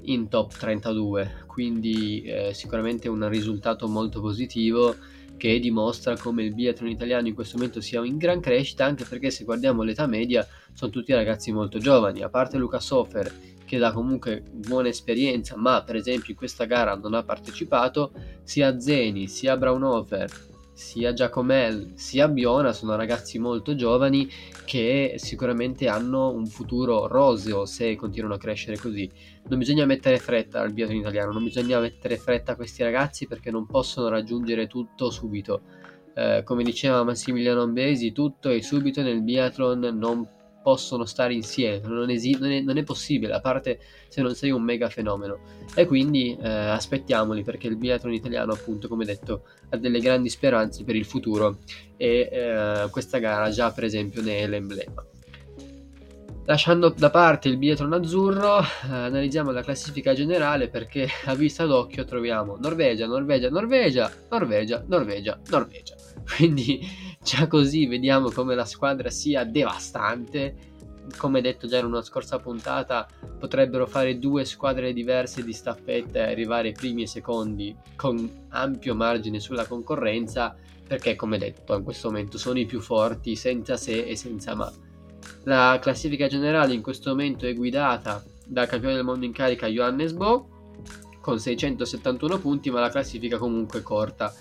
in 0.03 0.29
top 0.29 0.55
32, 0.57 1.43
quindi 1.47 2.21
eh, 2.21 2.53
sicuramente 2.53 3.09
un 3.09 3.27
risultato 3.29 3.87
molto 3.87 4.21
positivo 4.21 4.95
che 5.37 5.59
dimostra 5.59 6.15
come 6.17 6.43
il 6.43 6.53
biathlon 6.53 6.89
italiano 6.89 7.27
in 7.27 7.33
questo 7.33 7.57
momento 7.57 7.81
sia 7.81 8.03
in 8.05 8.17
gran 8.17 8.39
crescita, 8.39 8.85
anche 8.85 9.03
perché 9.03 9.29
se 9.29 9.43
guardiamo 9.43 9.83
l'età 9.83 10.05
media 10.07 10.47
sono 10.73 10.91
tutti 10.91 11.13
ragazzi 11.13 11.51
molto 11.51 11.77
giovani, 11.77 12.21
a 12.21 12.29
parte 12.29 12.57
Luca 12.57 12.79
Sofer 12.79 13.54
che 13.75 13.81
dà 13.81 13.91
comunque 13.91 14.43
buona 14.51 14.87
esperienza, 14.87 15.55
ma 15.57 15.83
per 15.83 15.95
esempio 15.95 16.31
in 16.31 16.37
questa 16.37 16.65
gara 16.65 16.95
non 16.95 17.13
ha 17.13 17.23
partecipato, 17.23 18.11
sia 18.43 18.79
Zeni, 18.79 19.27
sia 19.27 19.57
Braunhofer, 19.57 20.29
sia 20.71 21.13
Giacomel, 21.13 21.93
sia 21.95 22.27
Biona 22.27 22.73
sono 22.73 22.95
ragazzi 22.95 23.39
molto 23.39 23.75
giovani 23.75 24.29
che 24.65 25.15
sicuramente 25.17 25.87
hanno 25.87 26.31
un 26.31 26.45
futuro 26.45 27.07
roseo 27.07 27.65
se 27.65 27.95
continuano 27.95 28.35
a 28.35 28.37
crescere 28.37 28.77
così. 28.77 29.09
Non 29.47 29.59
bisogna 29.59 29.85
mettere 29.85 30.17
fretta 30.17 30.61
al 30.61 30.73
biathlon 30.73 30.99
italiano, 30.99 31.31
non 31.31 31.43
bisogna 31.43 31.79
mettere 31.79 32.17
fretta 32.17 32.53
a 32.53 32.55
questi 32.55 32.83
ragazzi 32.83 33.27
perché 33.27 33.51
non 33.51 33.65
possono 33.65 34.09
raggiungere 34.09 34.67
tutto 34.67 35.09
subito. 35.09 35.61
Eh, 36.13 36.43
come 36.45 36.63
diceva 36.63 37.03
Massimiliano 37.03 37.61
Ambesi, 37.61 38.11
tutto 38.11 38.49
e 38.49 38.61
subito 38.61 39.01
nel 39.01 39.21
biathlon 39.21 39.79
non 39.97 40.27
possono 40.65 41.05
stare 41.05 41.35
insieme, 41.35 41.87
non, 41.87 42.09
esi- 42.09 42.35
non, 42.39 42.49
è, 42.51 42.59
non, 42.59 42.77
è, 42.77 42.83
possibile, 42.83 43.33
a 43.33 43.39
parte 43.39 43.79
se 44.07 44.23
non 44.23 44.33
sei 44.33 44.49
un 44.49 44.63
mega 44.63 44.89
fenomeno. 44.89 45.37
E 45.75 45.85
quindi 45.85 46.35
eh, 46.41 46.49
aspettiamoli 46.49 47.43
perché 47.43 47.67
il 47.67 47.75
biathlon 47.75 48.15
italiano, 48.15 48.53
appunto, 48.53 48.87
come 48.87 49.05
detto, 49.05 49.43
ha 49.69 49.77
delle 49.77 49.99
grandi 49.99 50.27
speranze 50.27 50.83
per 50.83 50.95
il 50.95 51.05
futuro 51.05 51.59
e 51.97 52.29
eh, 52.31 52.87
questa 52.89 53.19
gara 53.19 53.51
già 53.51 53.69
per 53.69 53.83
esempio 53.83 54.23
ne 54.23 54.39
è 54.39 54.47
l'emblema. 54.47 55.05
Lasciando 56.45 56.89
da 56.89 57.11
parte 57.11 57.47
il 57.47 57.57
biathlon 57.57 57.93
azzurro, 57.93 58.61
eh, 58.61 58.65
analizziamo 58.89 59.51
la 59.51 59.61
classifica 59.61 60.15
generale 60.15 60.67
perché 60.67 61.07
a 61.25 61.35
vista 61.35 61.67
d'occhio 61.67 62.05
troviamo 62.05 62.57
Norvegia, 62.59 63.05
Norvegia, 63.05 63.49
Norvegia, 63.49 64.11
Norvegia, 64.29 64.83
Norvegia. 64.87 65.95
Quindi 66.35 66.79
già 67.25 67.47
così 67.47 67.87
vediamo 67.87 68.29
come 68.29 68.53
la 68.53 68.65
squadra 68.65 69.09
sia 69.09 69.43
devastante. 69.43 70.73
Come 71.17 71.41
detto 71.41 71.67
già 71.67 71.79
in 71.79 71.85
una 71.85 72.03
scorsa 72.03 72.37
puntata, 72.37 73.07
potrebbero 73.39 73.87
fare 73.87 74.19
due 74.19 74.45
squadre 74.45 74.93
diverse 74.93 75.43
di 75.43 75.53
staffetta 75.53 76.19
e 76.19 76.31
arrivare 76.31 76.71
primi 76.71 77.01
e 77.01 77.07
secondi 77.07 77.75
con 77.95 78.47
ampio 78.49 78.95
margine 78.95 79.39
sulla 79.39 79.65
concorrenza, 79.65 80.55
perché 80.87 81.15
come 81.15 81.37
detto 81.39 81.75
in 81.75 81.83
questo 81.83 82.09
momento 82.09 82.37
sono 82.37 82.59
i 82.59 82.65
più 82.65 82.79
forti 82.79 83.35
senza 83.35 83.75
se 83.75 84.05
e 84.05 84.15
senza 84.15 84.55
ma. 84.55 84.71
La 85.43 85.79
classifica 85.81 86.27
generale 86.27 86.73
in 86.73 86.81
questo 86.81 87.09
momento 87.09 87.47
è 87.47 87.53
guidata 87.53 88.23
dal 88.45 88.67
campione 88.67 88.95
del 88.95 89.03
mondo 89.03 89.25
in 89.25 89.31
carica 89.31 89.67
Johannes 89.67 90.13
Bo 90.13 90.49
con 91.21 91.39
671 91.39 92.37
punti, 92.39 92.69
ma 92.69 92.79
la 92.79 92.89
classifica 92.89 93.37
comunque 93.37 93.79
è 93.79 93.83
corta 93.83 94.33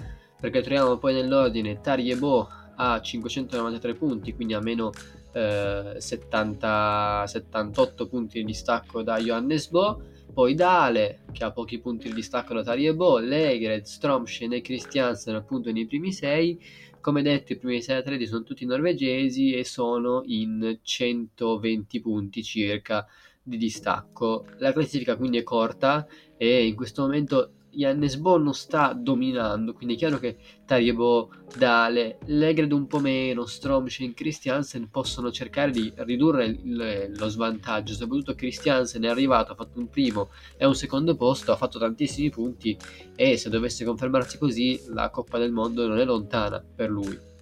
perché 0.45 0.61
troviamo 0.61 0.99
poi 0.99 1.15
nell'ordine 1.15 1.81
Tariebo 1.81 2.47
a 2.77 3.01
593 3.01 3.95
punti, 3.95 4.35
quindi 4.35 4.55
a 4.55 4.61
meno 4.61 4.93
eh, 5.33 5.97
70, 5.99 7.25
78 7.27 8.07
punti 8.09 8.39
di 8.39 8.45
distacco 8.45 9.03
da 9.03 9.19
Johannes 9.19 9.69
Bo, 9.69 10.03
poi 10.33 10.55
Dale 10.55 11.21
che 11.33 11.45
ha 11.45 11.53
pochi 11.53 11.79
punti 11.79 12.09
di 12.09 12.15
distacco 12.15 12.55
da 12.55 12.63
Tariebo, 12.63 13.19
Legred, 13.19 13.85
Stromschen 13.85 14.53
e 14.53 14.61
Christiansen 14.61 15.35
appunto 15.35 15.71
nei 15.71 15.87
primi 15.87 16.13
6 16.13 16.61
come 17.05 17.21
detto, 17.21 17.53
i 17.53 17.59
primi 17.59 17.83
6 17.83 17.97
atleti 17.97 18.27
sono 18.27 18.45
tutti 18.45 18.65
norvegesi 18.65 19.53
e 19.53 19.63
sono 19.63 20.23
in 20.25 20.79
120 20.81 22.01
punti 22.01 22.43
circa 22.43 23.07
di 23.43 23.59
distacco. 23.59 24.47
La 24.57 24.73
classifica 24.73 25.15
quindi 25.15 25.37
è 25.37 25.43
corta 25.43 26.07
e 26.39 26.67
in 26.67 26.75
questo 26.75 27.03
momento 27.03 27.53
Jannes 27.77 28.17
Bo 28.17 28.39
non 28.39 28.55
sta 28.55 28.93
dominando, 28.93 29.73
quindi 29.73 29.95
è 29.95 29.97
chiaro 29.97 30.19
che 30.19 30.37
Tariebo, 30.65 31.31
Dale, 31.57 32.19
Legred 32.27 32.73
un 32.73 32.87
po' 32.87 33.01
meno, 33.01 33.47
Stromschen, 33.47 34.15
Christiansen 34.15 34.89
possono 34.91 35.31
cercare 35.31 35.71
di 35.71 35.93
ridurre 35.97 36.47
il, 36.47 37.13
lo 37.17 37.29
svantaggio, 37.29 37.95
soprattutto 37.95 38.35
Christiansen 38.35 39.03
è 39.05 39.09
arrivato, 39.09 39.53
ha 39.53 39.57
fatto 39.57 39.79
un 39.79 39.89
primo 39.89 40.31
e 40.57 40.67
un 40.67 40.75
secondo 40.75 41.17
posto, 41.17 41.53
ha 41.53 41.57
fatto 41.57 41.79
tantissimi 41.79 42.31
punti 42.31 42.77
e 43.15 43.37
se 43.37 43.51
dovesse 43.51 43.85
confermarsi 43.85 44.39
così 44.39 44.81
la 44.89 45.11
Coppa 45.11 45.39
del 45.39 45.53
Mondo 45.53 45.87
non 45.87 45.99
è 45.99 46.05
lontana 46.05 46.65
per 46.75 46.91
lui. 46.91 47.33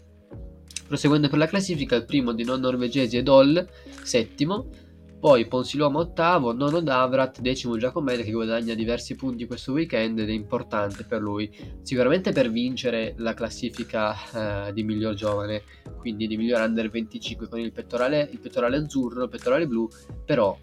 Proseguendo 0.86 1.28
per 1.28 1.38
la 1.38 1.46
classifica, 1.46 1.96
il 1.96 2.04
primo 2.04 2.32
di 2.32 2.44
non 2.44 2.60
norvegesi 2.60 3.16
è 3.16 3.22
Doll, 3.22 3.66
settimo, 4.02 4.68
poi 5.22 5.46
Ponsiluomo 5.46 6.00
ottavo, 6.00 6.52
nono 6.52 6.80
Davrat, 6.80 7.38
decimo 7.38 7.76
Giacomelli 7.76 8.24
che 8.24 8.32
guadagna 8.32 8.74
diversi 8.74 9.14
punti 9.14 9.46
questo 9.46 9.70
weekend 9.70 10.18
ed 10.18 10.28
è 10.28 10.32
importante 10.32 11.04
per 11.04 11.20
lui, 11.20 11.48
sicuramente 11.82 12.32
per 12.32 12.50
vincere 12.50 13.14
la 13.18 13.32
classifica 13.32 14.66
eh, 14.66 14.72
di 14.72 14.82
miglior 14.82 15.14
giovane, 15.14 15.62
quindi 15.96 16.26
di 16.26 16.36
miglior 16.36 16.62
under 16.62 16.90
25 16.90 17.46
con 17.46 17.60
il 17.60 17.70
pettorale, 17.70 18.28
il 18.32 18.40
pettorale 18.40 18.78
azzurro, 18.78 19.22
il 19.22 19.28
pettorale 19.28 19.68
blu, 19.68 19.88
però 20.24 20.58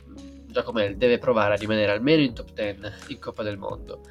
Giacomelli 0.47 0.97
deve 0.97 1.19
provare 1.19 1.53
a 1.53 1.57
rimanere 1.57 1.93
almeno 1.93 2.21
in 2.21 2.33
top 2.33 2.51
10 2.51 3.13
in 3.13 3.19
Coppa 3.19 3.43
del 3.43 3.57
Mondo. 3.57 4.01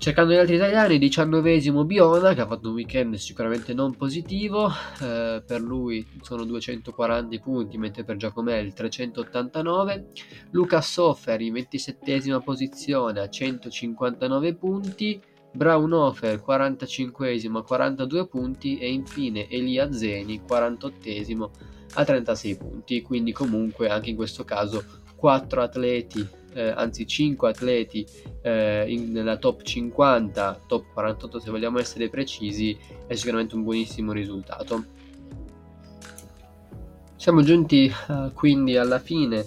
Cercando 0.00 0.32
gli 0.32 0.36
altri 0.36 0.54
italiani, 0.54 0.96
diciannovesimo 0.96 1.84
Biona 1.84 2.32
che 2.32 2.40
ha 2.40 2.46
fatto 2.46 2.68
un 2.68 2.74
weekend 2.76 3.16
sicuramente 3.16 3.74
non 3.74 3.94
positivo, 3.96 4.72
eh, 5.02 5.42
per 5.46 5.60
lui 5.60 6.06
sono 6.22 6.44
240 6.44 7.38
punti 7.38 7.76
mentre 7.76 8.02
per 8.02 8.16
Giacomelli 8.16 8.72
389, 8.72 10.06
Luca 10.52 10.80
Soffer 10.80 11.38
in 11.42 11.52
27 11.52 12.40
posizione 12.42 13.20
a 13.20 13.28
159 13.28 14.54
punti, 14.54 15.20
Braunhofer 15.52 16.40
45 16.40 17.38
a 17.52 17.62
42 17.62 18.26
punti. 18.26 18.78
E 18.78 18.90
infine 18.90 19.50
Elia 19.50 19.92
Zeni 19.92 20.40
48 20.40 21.50
a 21.92 22.04
36 22.06 22.56
punti, 22.56 23.02
quindi 23.02 23.32
comunque 23.32 23.90
anche 23.90 24.08
in 24.08 24.16
questo 24.16 24.44
caso 24.44 24.82
4 25.16 25.60
atleti 25.60 26.38
eh, 26.54 26.70
anzi 26.70 27.06
5 27.06 27.48
atleti 27.48 28.06
eh, 28.42 28.84
in, 28.88 29.12
nella 29.12 29.36
top 29.36 29.62
50, 29.62 30.62
top 30.66 30.92
48 30.92 31.40
se 31.40 31.50
vogliamo 31.50 31.78
essere 31.78 32.08
precisi, 32.08 32.76
è 33.06 33.14
sicuramente 33.14 33.54
un 33.54 33.62
buonissimo 33.62 34.12
risultato. 34.12 34.84
Siamo 37.16 37.42
giunti 37.42 37.86
eh, 37.86 38.30
quindi 38.32 38.76
alla 38.76 38.98
fine 38.98 39.44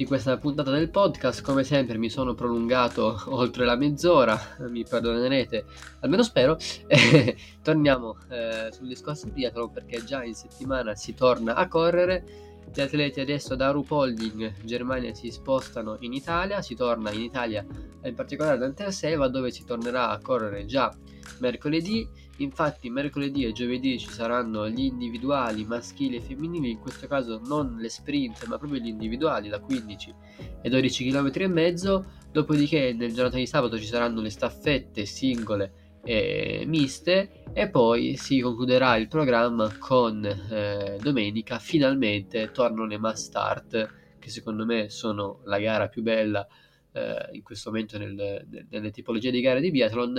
di 0.00 0.06
questa 0.06 0.38
puntata 0.38 0.70
del 0.70 0.88
podcast. 0.88 1.42
Come 1.42 1.62
sempre 1.62 1.98
mi 1.98 2.08
sono 2.08 2.32
prolungato 2.34 3.22
oltre 3.28 3.66
la 3.66 3.76
mezz'ora, 3.76 4.38
mi 4.68 4.82
perdonerete, 4.82 5.64
almeno 6.00 6.22
spero. 6.22 6.56
torniamo 7.62 8.16
eh, 8.30 8.72
sul 8.72 8.88
discorso 8.88 9.26
di 9.26 9.32
triathlon 9.32 9.70
perché 9.70 10.02
già 10.02 10.24
in 10.24 10.34
settimana 10.34 10.94
si 10.94 11.12
torna 11.12 11.54
a 11.54 11.68
correre 11.68 12.49
gli 12.72 12.80
atleti 12.80 13.20
adesso 13.20 13.56
da 13.56 13.70
Rupolding, 13.70 14.62
Germania, 14.62 15.12
si 15.12 15.30
spostano 15.30 15.96
in 16.00 16.12
Italia, 16.12 16.62
si 16.62 16.74
torna 16.74 17.10
in 17.10 17.20
Italia 17.20 17.66
in 18.02 18.14
particolare 18.14 18.56
ad 18.56 18.62
Anterselva 18.62 19.28
dove 19.28 19.50
si 19.50 19.64
tornerà 19.64 20.10
a 20.10 20.20
correre 20.20 20.64
già 20.66 20.94
mercoledì. 21.40 22.08
Infatti 22.38 22.88
mercoledì 22.88 23.44
e 23.44 23.52
giovedì 23.52 23.98
ci 23.98 24.08
saranno 24.08 24.68
gli 24.68 24.84
individuali 24.84 25.64
maschili 25.64 26.16
e 26.16 26.20
femminili, 26.20 26.70
in 26.70 26.78
questo 26.78 27.06
caso 27.06 27.38
non 27.44 27.76
le 27.76 27.90
sprint 27.90 28.46
ma 28.46 28.56
proprio 28.56 28.80
gli 28.80 28.86
individuali 28.86 29.48
da 29.48 29.60
15 29.60 30.14
e 30.62 30.68
12 30.68 31.10
km 31.10 31.30
e 31.34 31.48
mezzo, 31.48 32.04
dopodiché 32.32 32.94
nel 32.94 33.12
giornata 33.12 33.36
di 33.36 33.46
sabato 33.46 33.78
ci 33.78 33.84
saranno 33.84 34.22
le 34.22 34.30
staffette 34.30 35.04
singole 35.04 35.79
eh, 36.04 36.64
miste 36.66 37.44
e 37.52 37.68
poi 37.68 38.16
si 38.16 38.40
concluderà 38.40 38.96
il 38.96 39.08
programma 39.08 39.76
con 39.78 40.24
eh, 40.24 40.98
domenica 41.00 41.58
finalmente 41.58 42.50
tornano 42.52 42.86
le 42.86 42.98
mass 42.98 43.24
start 43.24 43.94
che 44.18 44.30
secondo 44.30 44.64
me 44.64 44.88
sono 44.88 45.40
la 45.44 45.58
gara 45.58 45.88
più 45.88 46.02
bella 46.02 46.46
eh, 46.92 47.28
in 47.32 47.42
questo 47.42 47.70
momento 47.70 47.98
nel, 47.98 48.46
nelle 48.68 48.90
tipologie 48.90 49.30
di 49.30 49.40
gare 49.40 49.60
di 49.60 49.70
biathlon 49.70 50.18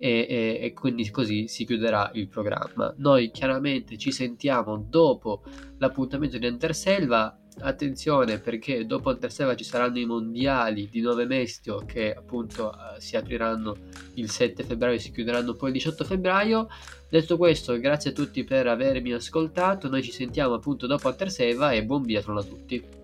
e, 0.00 0.26
e, 0.28 0.58
e, 0.62 0.72
quindi 0.74 1.10
così 1.10 1.48
si 1.48 1.64
chiuderà 1.64 2.10
il 2.14 2.28
programma. 2.28 2.94
Noi 2.98 3.32
chiaramente 3.32 3.98
ci 3.98 4.12
sentiamo 4.12 4.76
dopo 4.76 5.42
l'appuntamento 5.78 6.38
di 6.38 6.46
Anterselva 6.46 7.36
attenzione 7.60 8.38
perché 8.38 8.86
dopo 8.86 9.10
Anterselva 9.10 9.54
ci 9.54 9.64
saranno 9.64 9.98
i 9.98 10.04
mondiali 10.04 10.88
di 10.90 11.00
Nove 11.00 11.26
Mestio 11.26 11.84
che 11.86 12.14
appunto 12.14 12.72
eh, 12.72 13.00
si 13.00 13.16
apriranno 13.16 13.76
il 14.14 14.30
7 14.30 14.62
febbraio 14.64 14.96
e 14.96 14.98
si 14.98 15.12
chiuderanno 15.12 15.54
poi 15.54 15.68
il 15.68 15.74
18 15.74 16.04
febbraio. 16.04 16.68
Detto 17.08 17.36
questo, 17.36 17.78
grazie 17.78 18.10
a 18.10 18.14
tutti 18.14 18.44
per 18.44 18.66
avermi 18.66 19.12
ascoltato. 19.12 19.88
Noi 19.88 20.02
ci 20.02 20.12
sentiamo 20.12 20.54
appunto 20.54 20.86
dopo 20.86 21.08
Anterselva 21.08 21.72
e 21.72 21.84
buon 21.84 22.02
biathlon 22.02 22.38
a 22.38 22.42
tutti. 22.42 22.97